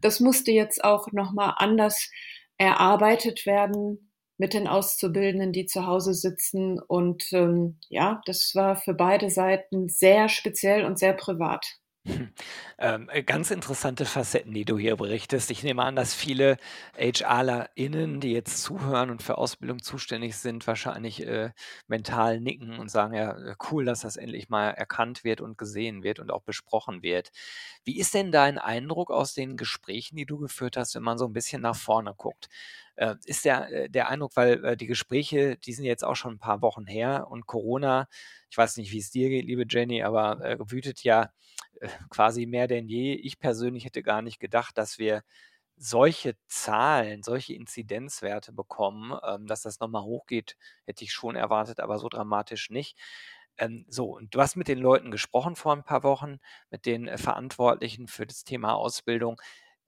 das 0.00 0.18
musste 0.18 0.50
jetzt 0.50 0.82
auch 0.82 1.12
noch 1.12 1.32
mal 1.32 1.54
anders 1.58 2.10
erarbeitet 2.58 3.46
werden 3.46 4.10
mit 4.36 4.52
den 4.52 4.66
Auszubildenden, 4.66 5.52
die 5.52 5.66
zu 5.66 5.86
Hause 5.86 6.12
sitzen. 6.12 6.80
Und 6.80 7.32
ähm, 7.32 7.78
ja, 7.88 8.20
das 8.26 8.50
war 8.56 8.74
für 8.74 8.94
beide 8.94 9.30
Seiten 9.30 9.88
sehr 9.88 10.28
speziell 10.28 10.84
und 10.84 10.98
sehr 10.98 11.12
privat. 11.12 11.78
Ähm, 12.76 13.08
äh, 13.12 13.22
ganz 13.22 13.50
interessante 13.52 14.04
Facetten, 14.04 14.52
die 14.52 14.64
du 14.64 14.76
hier 14.76 14.96
berichtest. 14.96 15.50
Ich 15.52 15.62
nehme 15.62 15.84
an, 15.84 15.94
dass 15.94 16.12
viele 16.12 16.56
HRlerInnen, 16.96 18.18
die 18.20 18.32
jetzt 18.32 18.62
zuhören 18.62 19.10
und 19.10 19.22
für 19.22 19.38
Ausbildung 19.38 19.80
zuständig 19.80 20.36
sind, 20.36 20.66
wahrscheinlich 20.66 21.24
äh, 21.24 21.50
mental 21.86 22.40
nicken 22.40 22.78
und 22.80 22.90
sagen, 22.90 23.14
ja, 23.14 23.30
äh, 23.32 23.54
cool, 23.70 23.84
dass 23.84 24.00
das 24.00 24.16
endlich 24.16 24.48
mal 24.48 24.70
erkannt 24.70 25.22
wird 25.22 25.40
und 25.40 25.56
gesehen 25.56 26.02
wird 26.02 26.18
und 26.18 26.32
auch 26.32 26.42
besprochen 26.42 27.02
wird. 27.04 27.30
Wie 27.84 27.98
ist 27.98 28.12
denn 28.14 28.32
dein 28.32 28.58
Eindruck 28.58 29.10
aus 29.10 29.34
den 29.34 29.56
Gesprächen, 29.56 30.16
die 30.16 30.26
du 30.26 30.38
geführt 30.38 30.76
hast, 30.76 30.94
wenn 30.96 31.02
man 31.02 31.16
so 31.18 31.26
ein 31.26 31.32
bisschen 31.32 31.62
nach 31.62 31.76
vorne 31.76 32.12
guckt? 32.16 32.48
Äh, 32.96 33.14
ist 33.24 33.44
der, 33.44 33.70
äh, 33.72 33.88
der 33.90 34.08
Eindruck, 34.08 34.32
weil 34.36 34.64
äh, 34.64 34.76
die 34.76 34.86
Gespräche, 34.86 35.56
die 35.58 35.72
sind 35.72 35.84
jetzt 35.84 36.04
auch 36.04 36.16
schon 36.16 36.34
ein 36.34 36.38
paar 36.38 36.60
Wochen 36.60 36.86
her 36.86 37.28
und 37.30 37.46
Corona, 37.46 38.08
ich 38.50 38.56
weiß 38.58 38.76
nicht, 38.78 38.92
wie 38.92 38.98
es 38.98 39.10
dir 39.10 39.28
geht, 39.28 39.46
liebe 39.46 39.64
Jenny, 39.68 40.02
aber 40.02 40.58
wütet 40.70 41.02
ja 41.02 41.30
quasi 42.10 42.46
mehr 42.46 42.66
denn 42.68 42.88
je. 42.88 43.14
Ich 43.14 43.38
persönlich 43.38 43.84
hätte 43.84 44.02
gar 44.02 44.22
nicht 44.22 44.40
gedacht, 44.40 44.78
dass 44.78 44.98
wir 44.98 45.22
solche 45.76 46.36
Zahlen, 46.46 47.22
solche 47.22 47.54
Inzidenzwerte 47.54 48.52
bekommen. 48.52 49.18
Ähm, 49.26 49.46
dass 49.46 49.62
das 49.62 49.80
nochmal 49.80 50.02
hochgeht, 50.04 50.56
hätte 50.86 51.04
ich 51.04 51.12
schon 51.12 51.36
erwartet, 51.36 51.80
aber 51.80 51.98
so 51.98 52.08
dramatisch 52.08 52.70
nicht. 52.70 52.98
Ähm, 53.58 53.84
so, 53.88 54.16
und 54.16 54.34
du 54.34 54.40
hast 54.40 54.56
mit 54.56 54.68
den 54.68 54.78
Leuten 54.78 55.10
gesprochen 55.10 55.56
vor 55.56 55.72
ein 55.74 55.84
paar 55.84 56.02
Wochen, 56.02 56.38
mit 56.70 56.86
den 56.86 57.08
äh, 57.08 57.18
Verantwortlichen 57.18 58.08
für 58.08 58.26
das 58.26 58.44
Thema 58.44 58.74
Ausbildung. 58.74 59.40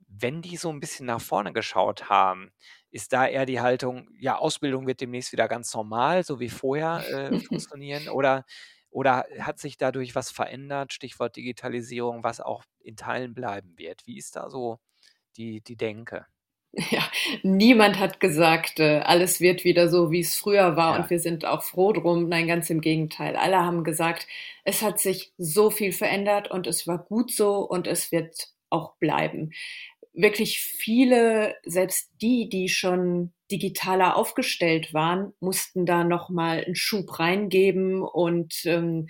Wenn 0.08 0.42
die 0.42 0.56
so 0.56 0.70
ein 0.70 0.80
bisschen 0.80 1.06
nach 1.06 1.20
vorne 1.20 1.52
geschaut 1.52 2.08
haben, 2.10 2.52
ist 2.90 3.12
da 3.12 3.26
eher 3.26 3.44
die 3.46 3.60
Haltung, 3.60 4.08
ja, 4.18 4.36
Ausbildung 4.38 4.86
wird 4.86 5.00
demnächst 5.00 5.32
wieder 5.32 5.48
ganz 5.48 5.74
normal, 5.74 6.24
so 6.24 6.38
wie 6.40 6.48
vorher 6.50 7.04
äh, 7.10 7.32
funktionieren? 7.40 8.08
Oder 8.08 8.44
oder 8.96 9.26
hat 9.40 9.58
sich 9.58 9.76
dadurch 9.76 10.14
was 10.14 10.30
verändert, 10.30 10.90
Stichwort 10.94 11.36
Digitalisierung, 11.36 12.24
was 12.24 12.40
auch 12.40 12.64
in 12.80 12.96
Teilen 12.96 13.34
bleiben 13.34 13.74
wird? 13.76 14.06
Wie 14.06 14.16
ist 14.16 14.36
da 14.36 14.48
so 14.48 14.78
die 15.36 15.60
die 15.60 15.76
Denke? 15.76 16.24
Ja, 16.90 17.02
niemand 17.42 17.98
hat 17.98 18.20
gesagt, 18.20 18.80
äh, 18.80 19.00
alles 19.00 19.40
wird 19.40 19.64
wieder 19.64 19.88
so, 19.88 20.10
wie 20.10 20.20
es 20.20 20.36
früher 20.36 20.76
war 20.76 20.98
und 20.98 21.08
wir 21.10 21.20
sind 21.20 21.46
auch 21.46 21.62
froh 21.62 21.92
drum. 21.92 22.28
Nein, 22.28 22.46
ganz 22.48 22.68
im 22.70 22.82
Gegenteil. 22.82 23.36
Alle 23.36 23.58
haben 23.58 23.82
gesagt, 23.84 24.26
es 24.64 24.82
hat 24.82 24.98
sich 25.00 25.32
so 25.38 25.70
viel 25.70 25.92
verändert 25.92 26.50
und 26.50 26.66
es 26.66 26.86
war 26.86 26.98
gut 26.98 27.32
so 27.32 27.60
und 27.60 27.86
es 27.86 28.12
wird 28.12 28.48
auch 28.68 28.96
bleiben. 28.96 29.52
Wirklich 30.12 30.58
viele, 30.60 31.56
selbst 31.64 32.10
die, 32.20 32.48
die 32.50 32.68
schon 32.68 33.32
digitaler 33.50 34.16
aufgestellt 34.16 34.92
waren, 34.92 35.32
mussten 35.40 35.86
da 35.86 36.04
noch 36.04 36.30
mal 36.30 36.64
einen 36.64 36.74
Schub 36.74 37.18
reingeben 37.18 38.02
und 38.02 38.54
ähm, 38.64 39.06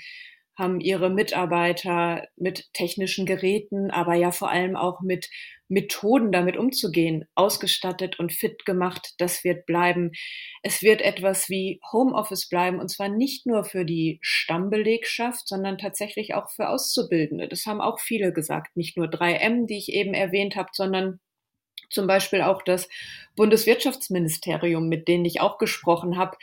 haben 0.59 0.81
ihre 0.81 1.11
Mitarbeiter 1.11 2.27
mit 2.37 2.73
technischen 2.73 3.27
Geräten, 3.27 3.91
aber 3.91 4.15
ja 4.15 4.31
vor 4.31 4.51
allem 4.51 4.75
auch 4.75 5.03
mit 5.03 5.29
Methoden 5.69 6.33
damit 6.33 6.57
umzugehen, 6.57 7.25
ausgestattet 7.35 8.19
und 8.19 8.33
fit 8.33 8.65
gemacht. 8.65 9.15
Das 9.19 9.45
wird 9.45 9.67
bleiben. 9.67 10.13
Es 10.63 10.83
wird 10.83 11.03
etwas 11.03 11.49
wie 11.51 11.81
Homeoffice 11.93 12.49
bleiben 12.49 12.81
und 12.81 12.89
zwar 12.89 13.09
nicht 13.09 13.47
nur 13.47 13.65
für 13.65 13.85
die 13.85 14.19
Stammbelegschaft, 14.23 15.47
sondern 15.47 15.77
tatsächlich 15.77 16.35
auch 16.35 16.49
für 16.51 16.69
Auszubildende. 16.69 17.49
Das 17.49 17.67
haben 17.67 17.81
auch 17.81 18.01
viele 18.01 18.33
gesagt. 18.33 18.77
Nicht 18.77 18.97
nur 18.97 19.09
3M, 19.09 19.67
die 19.67 19.77
ich 19.77 19.93
eben 19.93 20.15
erwähnt 20.15 20.57
habe, 20.57 20.71
sondern 20.73 21.21
zum 21.91 22.07
Beispiel 22.07 22.43
auch 22.43 22.63
das 22.63 22.89
Bundeswirtschaftsministerium, 23.37 24.89
mit 24.89 25.09
denen 25.09 25.25
ich 25.25 25.41
auch 25.41 25.59
gesprochen 25.59 26.17
habe, 26.17 26.37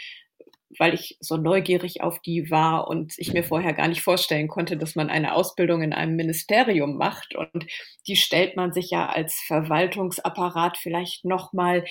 weil 0.80 0.94
ich 0.94 1.18
so 1.20 1.38
neugierig 1.38 2.02
auf 2.02 2.20
die 2.20 2.50
war 2.50 2.88
und 2.88 3.14
ich 3.18 3.34
mir 3.34 3.44
vorher 3.44 3.74
gar 3.74 3.88
nicht 3.88 4.02
vorstellen 4.02 4.48
konnte, 4.48 4.78
dass 4.78 4.96
man 4.96 5.10
eine 5.10 5.36
Ausbildung 5.36 5.82
in 5.82 5.94
einem 5.94 6.16
Ministerium 6.16 6.98
macht. 6.98 7.36
Und 7.36 7.66
die 8.08 8.16
stellt 8.16 8.56
man 8.56 8.74
sich 8.74 8.90
ja 8.90 9.08
als 9.08 9.36
Verwaltungsapparat 9.46 10.78
vielleicht 10.78 11.26
noch 11.26 11.54
mal 11.54 11.86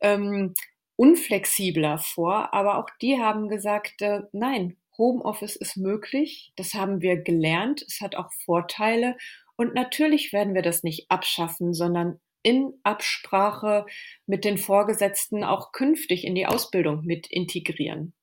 ähm, 0.00 0.54
unflexibler 0.96 1.98
vor. 1.98 2.52
Aber 2.52 2.78
auch 2.78 2.90
die 3.00 3.18
haben 3.18 3.48
gesagt, 3.48 4.02
äh, 4.02 4.22
nein, 4.32 4.76
Homeoffice 4.96 5.56
ist 5.56 5.76
möglich. 5.76 6.52
Das 6.56 6.74
haben 6.74 7.00
wir 7.00 7.16
gelernt. 7.16 7.84
Es 7.86 8.00
hat 8.00 8.16
auch 8.16 8.32
Vorteile. 8.44 9.16
Und 9.56 9.74
natürlich 9.74 10.32
werden 10.32 10.54
wir 10.54 10.62
das 10.62 10.82
nicht 10.82 11.10
abschaffen, 11.10 11.72
sondern 11.72 12.20
in 12.48 12.72
Absprache 12.82 13.84
mit 14.24 14.46
den 14.46 14.56
Vorgesetzten 14.56 15.44
auch 15.44 15.70
künftig 15.72 16.24
in 16.24 16.34
die 16.34 16.46
Ausbildung 16.46 17.04
mit 17.04 17.30
integrieren. 17.30 18.14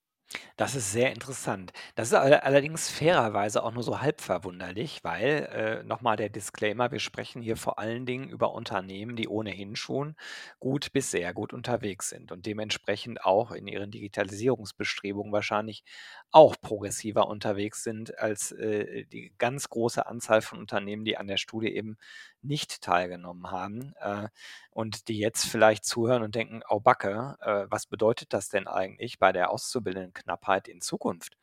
Das 0.58 0.76
ist 0.76 0.92
sehr 0.92 1.12
interessant. 1.12 1.72
Das 1.96 2.08
ist 2.10 2.14
allerdings 2.14 2.90
fairerweise 2.90 3.64
auch 3.64 3.72
nur 3.74 3.84
so 3.84 4.02
halb 4.02 4.22
verwunderlich, 4.22 5.04
weil, 5.04 5.50
äh, 5.52 5.84
noch 5.84 6.02
der 6.16 6.30
Disclaimer, 6.30 6.92
wir 6.92 7.00
sprechen 7.00 7.42
hier 7.42 7.58
vor 7.58 7.80
allen 7.80 8.06
Dingen 8.06 8.30
über 8.30 8.54
Unternehmen, 8.54 9.16
die 9.16 9.28
ohnehin 9.28 9.76
schon 9.76 10.16
gut 10.60 10.92
bis 10.94 11.12
sehr 11.12 11.34
gut 11.34 11.54
unterwegs 11.54 12.10
sind 12.10 12.32
und 12.32 12.46
dementsprechend 12.46 13.24
auch 13.26 13.52
in 13.52 13.68
ihren 13.68 13.92
Digitalisierungsbestrebungen 13.92 15.32
wahrscheinlich 15.34 15.84
auch 16.32 16.56
progressiver 16.62 17.28
unterwegs 17.28 17.84
sind 17.84 18.18
als, 18.20 18.52
äh, 18.52 19.06
die 19.06 19.34
ganz 19.38 19.70
große 19.70 20.06
Anzahl 20.06 20.42
von 20.42 20.60
Unternehmen, 20.60 21.06
die 21.06 21.18
an 21.18 21.28
der 21.28 21.38
Studie 21.38 21.74
eben 21.76 21.98
nicht 22.42 22.82
teilgenommen 22.82 23.52
haben, 23.52 23.94
äh, 24.00 24.28
und 24.76 25.10
die 25.10 25.20
jetzt 25.20 25.48
vielleicht 25.48 25.86
zuhören 25.86 26.24
und 26.24 26.36
denken: 26.36 26.62
„Au 26.68 26.82
backe, 26.82 27.38
äh, 27.42 27.66
was 27.72 27.88
bedeutet 27.88 28.34
das 28.34 28.50
denn 28.50 28.68
eigentlich 28.68 29.20
bei 29.20 29.34
der 29.34 29.52
Auszubildendenknappheit 29.52 30.68
in 30.70 30.82
Zukunft?“ 30.82 31.38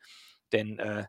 Denn, 0.53 0.79
äh, 0.79 1.05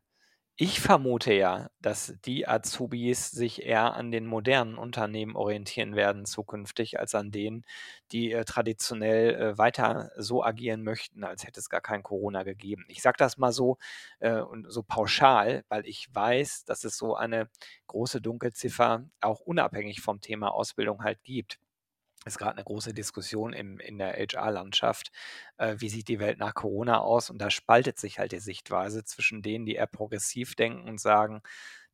ich 0.57 0.81
vermute 0.81 1.33
ja, 1.35 1.69
dass 1.81 2.15
die 2.25 2.47
Azubis 2.47 3.31
sich 3.33 3.63
eher 3.65 3.95
an 3.95 4.13
den 4.13 4.25
modernen 4.27 4.77
Unternehmen 4.79 5.35
orientieren 5.37 5.97
werden 5.97 6.27
zukünftig 6.27 7.01
als 7.01 7.17
an 7.17 7.33
denen, 7.33 7.65
die, 8.13 8.31
äh, 8.33 8.45
traditionell, 8.45 9.35
äh, 9.35 9.59
weiter 9.59 10.13
so 10.17 10.45
agieren 10.45 10.85
möchten, 10.85 11.25
als 11.25 11.45
hätte 11.45 11.59
es 11.61 11.69
gar 11.71 11.81
kein 11.81 12.05
Corona 12.05 12.45
gegeben. 12.45 12.85
Ich 12.89 13.03
sage 13.03 13.17
das 13.19 13.37
mal 13.39 13.51
so, 13.53 13.79
äh, 14.21 14.41
und 14.41 14.71
so 14.71 14.85
pauschal, 14.85 15.65
weil 15.69 15.87
ich 15.87 16.09
weiß, 16.15 16.65
dass 16.67 16.85
es 16.85 16.97
so 16.99 17.17
eine 17.17 17.49
große 17.89 18.21
Dunkelziffer 18.21 19.05
auch 19.21 19.41
unabhängig 19.41 20.01
vom 20.03 20.21
Thema 20.21 20.53
Ausbildung 20.55 21.03
halt 21.03 21.25
gibt 21.25 21.59
ist 22.25 22.39
gerade 22.39 22.53
eine 22.57 22.65
große 22.65 22.95
Diskussion 22.95 23.53
im 23.53 23.79
in 23.81 23.99
der 23.99 24.15
HR-Landschaft. 24.15 25.11
Äh, 25.59 25.77
wie 25.79 25.89
sieht 25.91 26.09
die 26.09 26.21
Welt 26.21 26.39
nach 26.39 26.55
Corona 26.55 27.01
aus? 27.01 27.31
Und 27.31 27.39
da 27.39 27.51
spaltet 27.51 27.99
sich 27.99 28.19
halt 28.19 28.33
die 28.33 28.39
Sichtweise 28.41 29.05
zwischen 29.05 29.43
denen, 29.43 29.67
die 29.67 29.75
eher 29.77 29.87
progressiv 29.87 30.55
denken 30.57 30.89
und 30.89 31.01
sagen: 31.01 31.43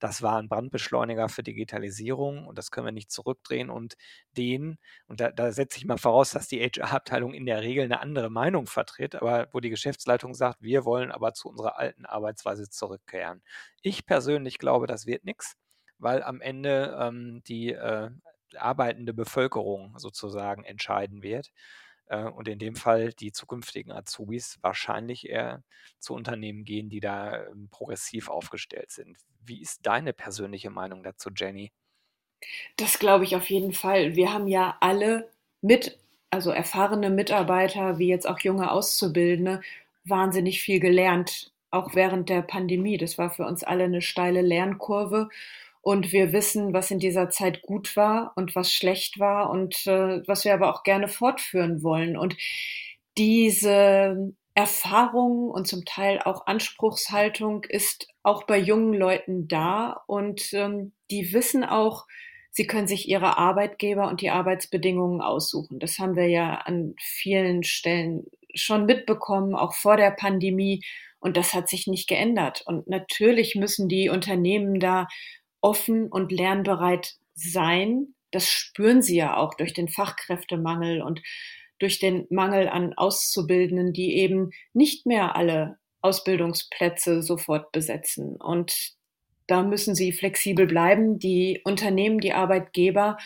„Das 0.01 0.23
war 0.23 0.39
ein 0.39 0.49
Brandbeschleuniger 0.49 1.29
für 1.29 1.43
Digitalisierung 1.43 2.47
und 2.47 2.59
das 2.59 2.71
können 2.71 2.87
wir 2.87 2.93
nicht 2.93 3.11
zurückdrehen“, 3.11 3.71
und 3.71 3.95
denen 4.37 4.79
und 5.09 5.21
da 5.21 5.31
da 5.33 5.53
setze 5.53 5.79
ich 5.79 5.85
mal 5.87 5.99
voraus, 5.99 6.31
dass 6.31 6.49
die 6.49 6.61
HR-Abteilung 6.61 7.35
in 7.35 7.47
der 7.47 7.63
Regel 7.63 7.85
eine 7.85 8.01
andere 8.01 8.31
Meinung 8.31 8.67
vertritt, 8.67 9.15
aber 9.17 9.49
wo 9.53 9.61
die 9.61 9.71
Geschäftsleitung 9.71 10.35
sagt: 10.35 10.63
„Wir 10.63 10.85
wollen 10.85 11.13
aber 11.13 11.35
zu 11.35 11.49
unserer 11.49 11.79
alten 11.79 12.07
Arbeitsweise 12.07 12.69
zurückkehren.“ 12.71 13.43
Ich 13.83 14.07
persönlich 14.07 14.59
glaube, 14.59 14.87
das 14.87 15.07
wird 15.07 15.25
nichts, 15.25 15.57
weil 15.99 16.23
am 16.23 16.41
Ende, 16.41 16.97
ähm, 17.01 17.43
die, 17.47 17.73
äh 17.73 18.11
arbeitende 18.57 19.15
Bevölkerung 19.15 19.99
sozusagen 19.99 20.65
entscheiden 20.65 21.23
wird. 21.23 21.51
Äh, 22.11 22.25
und 22.25 22.49
in 22.49 22.59
dem 22.59 22.75
Fall 22.75 23.13
die 23.13 23.33
zukünftigen 23.33 23.93
Azubis 23.93 24.59
wahrscheinlich 24.63 25.29
eher 25.29 25.63
zu 25.99 26.15
Unternehmen 26.15 26.65
gehen, 26.65 26.91
die 26.91 27.01
da 27.01 27.47
ähm, 27.47 27.69
progressiv 27.71 28.29
aufgestellt 28.29 28.91
sind. 28.91 29.17
Wie 29.45 29.63
ist 29.63 29.87
deine 29.87 30.13
persönliche 30.13 30.71
Meinung 30.71 31.03
dazu, 31.03 31.31
Jenny? 31.35 31.73
Das 32.77 32.99
glaube 32.99 33.25
ich 33.25 33.37
auf 33.37 33.49
jeden 33.49 33.73
Fall. 33.73 34.17
Wir 34.17 34.33
haben 34.33 34.49
ja 34.49 34.77
alle 34.81 35.31
mit, 35.61 35.99
also 36.31 36.51
erfahrene 36.51 37.11
Mitarbeiter, 37.11 37.99
wie 37.99 38.09
jetzt 38.09 38.27
auch 38.29 38.41
junge 38.41 38.71
Auszubildende, 38.71 39.61
wahnsinnig 40.05 40.63
viel 40.63 40.81
gelernt, 40.81 41.53
auch 41.71 41.95
während 41.95 42.29
der 42.29 42.43
Pandemie. 42.43 42.97
Das 42.97 43.19
war 43.19 43.31
für 43.31 43.45
uns 43.45 43.63
alle 43.63 43.85
eine 43.85 44.03
steile 44.03 44.41
Lernkurve. 44.41 45.29
Und 45.83 46.13
wir 46.13 46.33
wissen, 46.33 46.73
was 46.75 46.91
in 46.91 46.99
dieser 46.99 47.31
Zeit 47.31 47.63
gut 47.63 47.97
war 47.97 48.33
und 48.37 48.55
was 48.55 48.73
schlecht 48.73 49.19
war 49.19 49.51
und 49.51 49.87
äh, 49.87 50.23
was 50.27 50.45
wir 50.45 50.53
aber 50.53 50.75
auch 50.75 50.83
gerne 50.83 51.09
fortführen 51.09 51.83
wollen. 51.83 52.17
Und 52.17 52.37
diese 53.17 54.35
Erfahrung 54.55 55.51
und 55.51 55.67
zum 55.67 55.85
Teil 55.85 56.21
auch 56.21 56.47
Anspruchshaltung 56.47 57.65
ist 57.65 58.09
auch 58.23 58.45
bei 58.45 58.59
jungen 58.59 58.93
Leuten 58.93 59.49
da 59.49 60.03
und 60.07 60.53
ähm, 60.53 60.93
die 61.11 61.33
wissen 61.33 61.65
auch, 61.65 62.07
sie 62.51 62.67
können 62.67 62.89
sich 62.89 63.09
ihre 63.09 63.39
Arbeitgeber 63.39 64.09
und 64.09 64.21
die 64.21 64.31
Arbeitsbedingungen 64.31 65.21
aussuchen. 65.21 65.79
Das 65.79 65.99
haben 65.99 66.17
wir 66.17 66.29
ja 66.29 66.57
an 66.57 66.95
vielen 67.01 67.63
Stellen 67.63 68.27
schon 68.55 68.87
mitbekommen, 68.87 69.55
auch 69.55 69.75
vor 69.75 69.97
der 69.97 70.11
Pandemie. 70.11 70.83
Und 71.21 71.37
das 71.37 71.53
hat 71.53 71.69
sich 71.69 71.87
nicht 71.87 72.09
geändert. 72.09 72.63
Und 72.65 72.89
natürlich 72.89 73.55
müssen 73.55 73.89
die 73.89 74.09
Unternehmen 74.09 74.81
da 74.81 75.07
offen 75.61 76.09
und 76.09 76.33
lernbereit 76.33 77.17
sein. 77.35 78.15
Das 78.31 78.49
spüren 78.49 79.03
sie 79.03 79.17
ja 79.17 79.37
auch 79.37 79.55
durch 79.55 79.73
den 79.73 79.89
Fachkräftemangel 79.89 81.03
und 81.03 81.21
durch 81.79 81.99
den 81.99 82.27
Mangel 82.31 82.69
an 82.69 82.93
Auszubildenden, 82.95 83.93
die 83.93 84.17
eben 84.17 84.51
nicht 84.73 85.07
mehr 85.07 85.35
alle 85.35 85.79
Ausbildungsplätze 86.03 87.23
sofort 87.23 87.73
besetzen. 87.73 88.37
Und 88.37 88.95
da 89.47 89.63
müssen 89.63 89.95
sie 89.95 90.13
flexibel 90.13 90.67
bleiben, 90.67 91.19
die 91.19 91.61
Unternehmen, 91.65 92.21
die 92.21 92.33
Arbeitgeber 92.33 93.17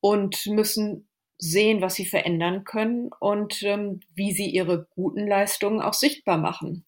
und 0.00 0.46
müssen 0.46 1.08
sehen, 1.38 1.80
was 1.80 1.94
sie 1.94 2.06
verändern 2.06 2.64
können 2.64 3.10
und 3.20 3.62
ähm, 3.62 4.00
wie 4.14 4.32
sie 4.32 4.48
ihre 4.50 4.86
guten 4.94 5.26
Leistungen 5.26 5.80
auch 5.80 5.94
sichtbar 5.94 6.38
machen. 6.38 6.84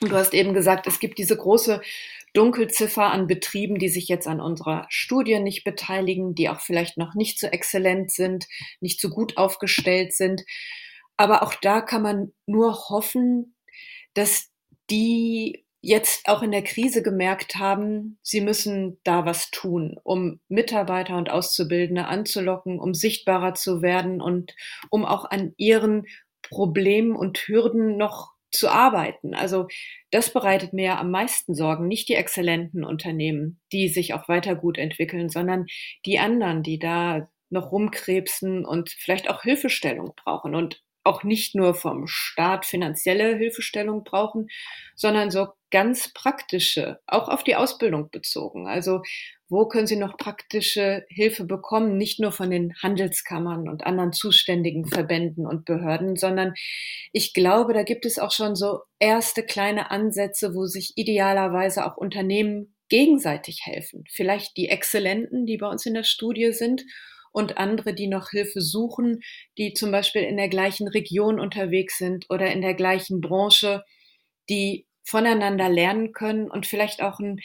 Du 0.00 0.12
hast 0.12 0.32
eben 0.32 0.54
gesagt, 0.54 0.86
es 0.86 1.00
gibt 1.00 1.18
diese 1.18 1.36
große 1.36 1.80
Dunkelziffer 2.38 3.10
an 3.10 3.26
Betrieben, 3.26 3.80
die 3.80 3.88
sich 3.88 4.06
jetzt 4.06 4.28
an 4.28 4.40
unserer 4.40 4.86
Studie 4.90 5.40
nicht 5.40 5.64
beteiligen, 5.64 6.36
die 6.36 6.48
auch 6.48 6.60
vielleicht 6.60 6.96
noch 6.96 7.16
nicht 7.16 7.40
so 7.40 7.48
exzellent 7.48 8.12
sind, 8.12 8.46
nicht 8.80 9.00
so 9.00 9.10
gut 9.10 9.36
aufgestellt 9.36 10.14
sind. 10.14 10.44
Aber 11.16 11.42
auch 11.42 11.54
da 11.54 11.80
kann 11.80 12.02
man 12.02 12.32
nur 12.46 12.90
hoffen, 12.90 13.56
dass 14.14 14.52
die 14.88 15.64
jetzt 15.80 16.28
auch 16.28 16.42
in 16.42 16.52
der 16.52 16.62
Krise 16.62 17.02
gemerkt 17.02 17.56
haben, 17.56 18.20
sie 18.22 18.40
müssen 18.40 19.00
da 19.02 19.26
was 19.26 19.50
tun, 19.50 19.96
um 20.04 20.38
Mitarbeiter 20.48 21.16
und 21.16 21.30
Auszubildende 21.30 22.06
anzulocken, 22.06 22.78
um 22.78 22.94
sichtbarer 22.94 23.54
zu 23.54 23.82
werden 23.82 24.20
und 24.20 24.54
um 24.90 25.04
auch 25.04 25.24
an 25.24 25.54
ihren 25.56 26.04
Problemen 26.42 27.16
und 27.16 27.36
Hürden 27.38 27.96
noch 27.96 28.37
zu 28.50 28.68
arbeiten. 28.68 29.34
Also 29.34 29.68
das 30.10 30.32
bereitet 30.32 30.72
mir 30.72 30.98
am 30.98 31.10
meisten 31.10 31.54
Sorgen, 31.54 31.88
nicht 31.88 32.08
die 32.08 32.14
exzellenten 32.14 32.84
Unternehmen, 32.84 33.60
die 33.72 33.88
sich 33.88 34.14
auch 34.14 34.28
weiter 34.28 34.54
gut 34.54 34.78
entwickeln, 34.78 35.28
sondern 35.28 35.66
die 36.06 36.18
anderen, 36.18 36.62
die 36.62 36.78
da 36.78 37.28
noch 37.50 37.72
rumkrebsen 37.72 38.64
und 38.64 38.90
vielleicht 38.90 39.30
auch 39.30 39.42
Hilfestellung 39.42 40.12
brauchen 40.16 40.54
und 40.54 40.82
auch 41.04 41.22
nicht 41.22 41.54
nur 41.54 41.74
vom 41.74 42.06
Staat 42.06 42.66
finanzielle 42.66 43.36
Hilfestellung 43.36 44.04
brauchen, 44.04 44.48
sondern 44.94 45.30
so 45.30 45.48
ganz 45.70 46.12
praktische, 46.12 46.98
auch 47.06 47.28
auf 47.28 47.44
die 47.44 47.56
Ausbildung 47.56 48.10
bezogen. 48.10 48.66
Also 48.66 49.02
wo 49.50 49.66
können 49.66 49.86
Sie 49.86 49.96
noch 49.96 50.18
praktische 50.18 51.06
Hilfe 51.08 51.44
bekommen? 51.44 51.96
Nicht 51.96 52.20
nur 52.20 52.32
von 52.32 52.50
den 52.50 52.74
Handelskammern 52.82 53.68
und 53.68 53.86
anderen 53.86 54.12
zuständigen 54.12 54.86
Verbänden 54.86 55.46
und 55.46 55.64
Behörden, 55.64 56.16
sondern 56.16 56.52
ich 57.12 57.32
glaube, 57.32 57.72
da 57.72 57.82
gibt 57.82 58.04
es 58.04 58.18
auch 58.18 58.32
schon 58.32 58.54
so 58.54 58.80
erste 58.98 59.42
kleine 59.42 59.90
Ansätze, 59.90 60.54
wo 60.54 60.66
sich 60.66 60.92
idealerweise 60.96 61.86
auch 61.86 61.96
Unternehmen 61.96 62.74
gegenseitig 62.90 63.60
helfen. 63.64 64.04
Vielleicht 64.10 64.56
die 64.56 64.68
Exzellenten, 64.68 65.46
die 65.46 65.56
bei 65.56 65.68
uns 65.68 65.86
in 65.86 65.94
der 65.94 66.04
Studie 66.04 66.52
sind 66.52 66.82
und 67.38 67.56
andere, 67.56 67.94
die 67.94 68.08
noch 68.08 68.30
Hilfe 68.30 68.60
suchen, 68.60 69.20
die 69.56 69.72
zum 69.72 69.92
Beispiel 69.92 70.22
in 70.22 70.36
der 70.36 70.48
gleichen 70.48 70.88
Region 70.88 71.38
unterwegs 71.38 71.96
sind 71.96 72.26
oder 72.28 72.52
in 72.52 72.60
der 72.60 72.74
gleichen 72.74 73.20
Branche, 73.20 73.84
die 74.50 74.86
voneinander 75.04 75.68
lernen 75.68 76.12
können 76.12 76.50
und 76.50 76.66
vielleicht 76.66 77.00
auch 77.00 77.20
einen 77.20 77.40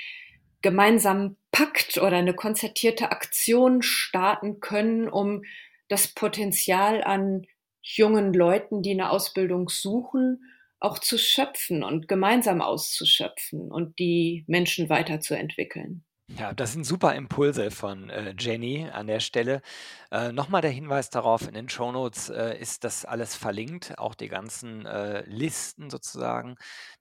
gemeinsamen 0.62 1.38
Pakt 1.52 1.98
oder 2.00 2.18
eine 2.18 2.34
konzertierte 2.34 3.12
Aktion 3.12 3.84
starten 3.84 4.60
können, 4.60 5.08
um 5.08 5.44
das 5.90 6.08
Potenzial 6.08 7.04
an 7.04 7.46
jungen 7.84 8.34
Leuten, 8.34 8.82
die 8.82 8.92
eine 8.92 9.12
Ausbildung 9.12 9.70
suchen, 9.70 10.42
auch 10.80 10.98
zu 10.98 11.20
schöpfen 11.20 11.84
und 11.84 12.08
gemeinsam 12.08 12.62
auszuschöpfen 12.62 13.72
und 13.72 14.00
die 14.00 14.44
Menschen 14.48 14.90
weiterzuentwickeln. 14.90 16.04
Ja, 16.30 16.54
das 16.54 16.72
sind 16.72 16.86
super 16.86 17.16
Impulse 17.16 17.70
von, 17.70 18.10
äh, 18.10 18.34
Jenny 18.40 18.88
an 18.90 19.08
der 19.08 19.20
Stelle. 19.20 19.62
Äh, 20.10 20.32
noch 20.32 20.48
der 20.62 20.72
Hinweis 20.72 21.10
darauf, 21.10 21.46
in 21.48 21.54
den 21.54 21.68
Shownotes, 21.68 22.30
äh, 22.30 22.58
ist 22.58 22.86
das 22.86 23.04
alles 23.04 23.36
verlinkt, 23.36 23.98
auch 24.00 24.16
die 24.16 24.30
ganzen, 24.30 24.86
äh, 24.86 25.24
Listen 25.28 25.90
sozusagen, 25.90 26.56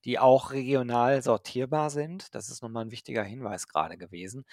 die 0.04 0.18
auch 0.18 0.50
regional 0.50 1.22
sortierbar 1.22 1.90
sind. 1.90 2.34
Das 2.34 2.50
ist 2.50 2.62
nochmal 2.62 2.84
ein 2.86 2.90
wichtiger 2.90 3.22
Hinweis 3.22 3.68
gerade 3.68 3.96
gewesen. 3.96 4.44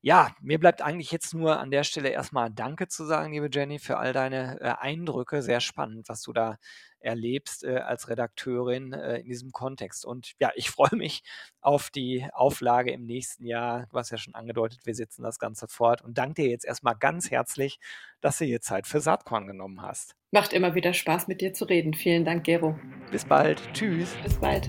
Ja, 0.00 0.30
mir 0.40 0.60
bleibt 0.60 0.80
eigentlich 0.80 1.10
jetzt 1.10 1.34
nur 1.34 1.58
an 1.58 1.72
der 1.72 1.82
Stelle 1.82 2.10
erstmal 2.10 2.50
Danke 2.50 2.86
zu 2.86 3.04
sagen, 3.04 3.32
liebe 3.32 3.48
Jenny, 3.52 3.80
für 3.80 3.96
all 3.98 4.12
deine, 4.12 4.60
äh, 4.60 4.74
Eindrücke. 4.78 5.42
Sehr 5.42 5.60
spannend, 5.60 6.08
was 6.08 6.22
du 6.22 6.32
da 6.32 6.56
erlebst 7.00 7.64
äh, 7.64 7.78
als 7.78 8.08
Redakteurin 8.08 8.92
äh, 8.92 9.18
in 9.18 9.26
diesem 9.26 9.50
Kontext. 9.50 10.04
Und 10.04 10.32
ja, 10.38 10.50
ich 10.54 10.70
freue 10.70 10.94
mich 10.96 11.22
auf 11.60 11.90
die 11.90 12.26
Auflage 12.32 12.92
im 12.92 13.06
nächsten 13.06 13.44
Jahr. 13.44 13.86
Du 13.90 13.98
hast 13.98 14.10
ja 14.10 14.18
schon 14.18 14.34
angedeutet, 14.34 14.80
wir 14.84 14.94
setzen 14.94 15.22
das 15.22 15.38
Ganze 15.38 15.66
fort 15.68 16.02
und 16.02 16.16
danke 16.16 16.42
dir 16.42 16.50
jetzt 16.50 16.64
erstmal 16.64 16.96
ganz 16.96 17.30
herzlich, 17.30 17.78
dass 18.20 18.38
du 18.38 18.46
dir 18.46 18.60
Zeit 18.60 18.86
für 18.86 19.00
Saatkorn 19.00 19.46
genommen 19.46 19.82
hast. 19.82 20.14
Macht 20.30 20.52
immer 20.52 20.74
wieder 20.74 20.92
Spaß, 20.92 21.26
mit 21.26 21.40
dir 21.40 21.54
zu 21.54 21.64
reden. 21.64 21.94
Vielen 21.94 22.24
Dank, 22.24 22.44
Gero. 22.44 22.78
Bis 23.10 23.24
bald. 23.24 23.62
Tschüss. 23.72 24.14
Bis 24.22 24.38
bald. 24.38 24.68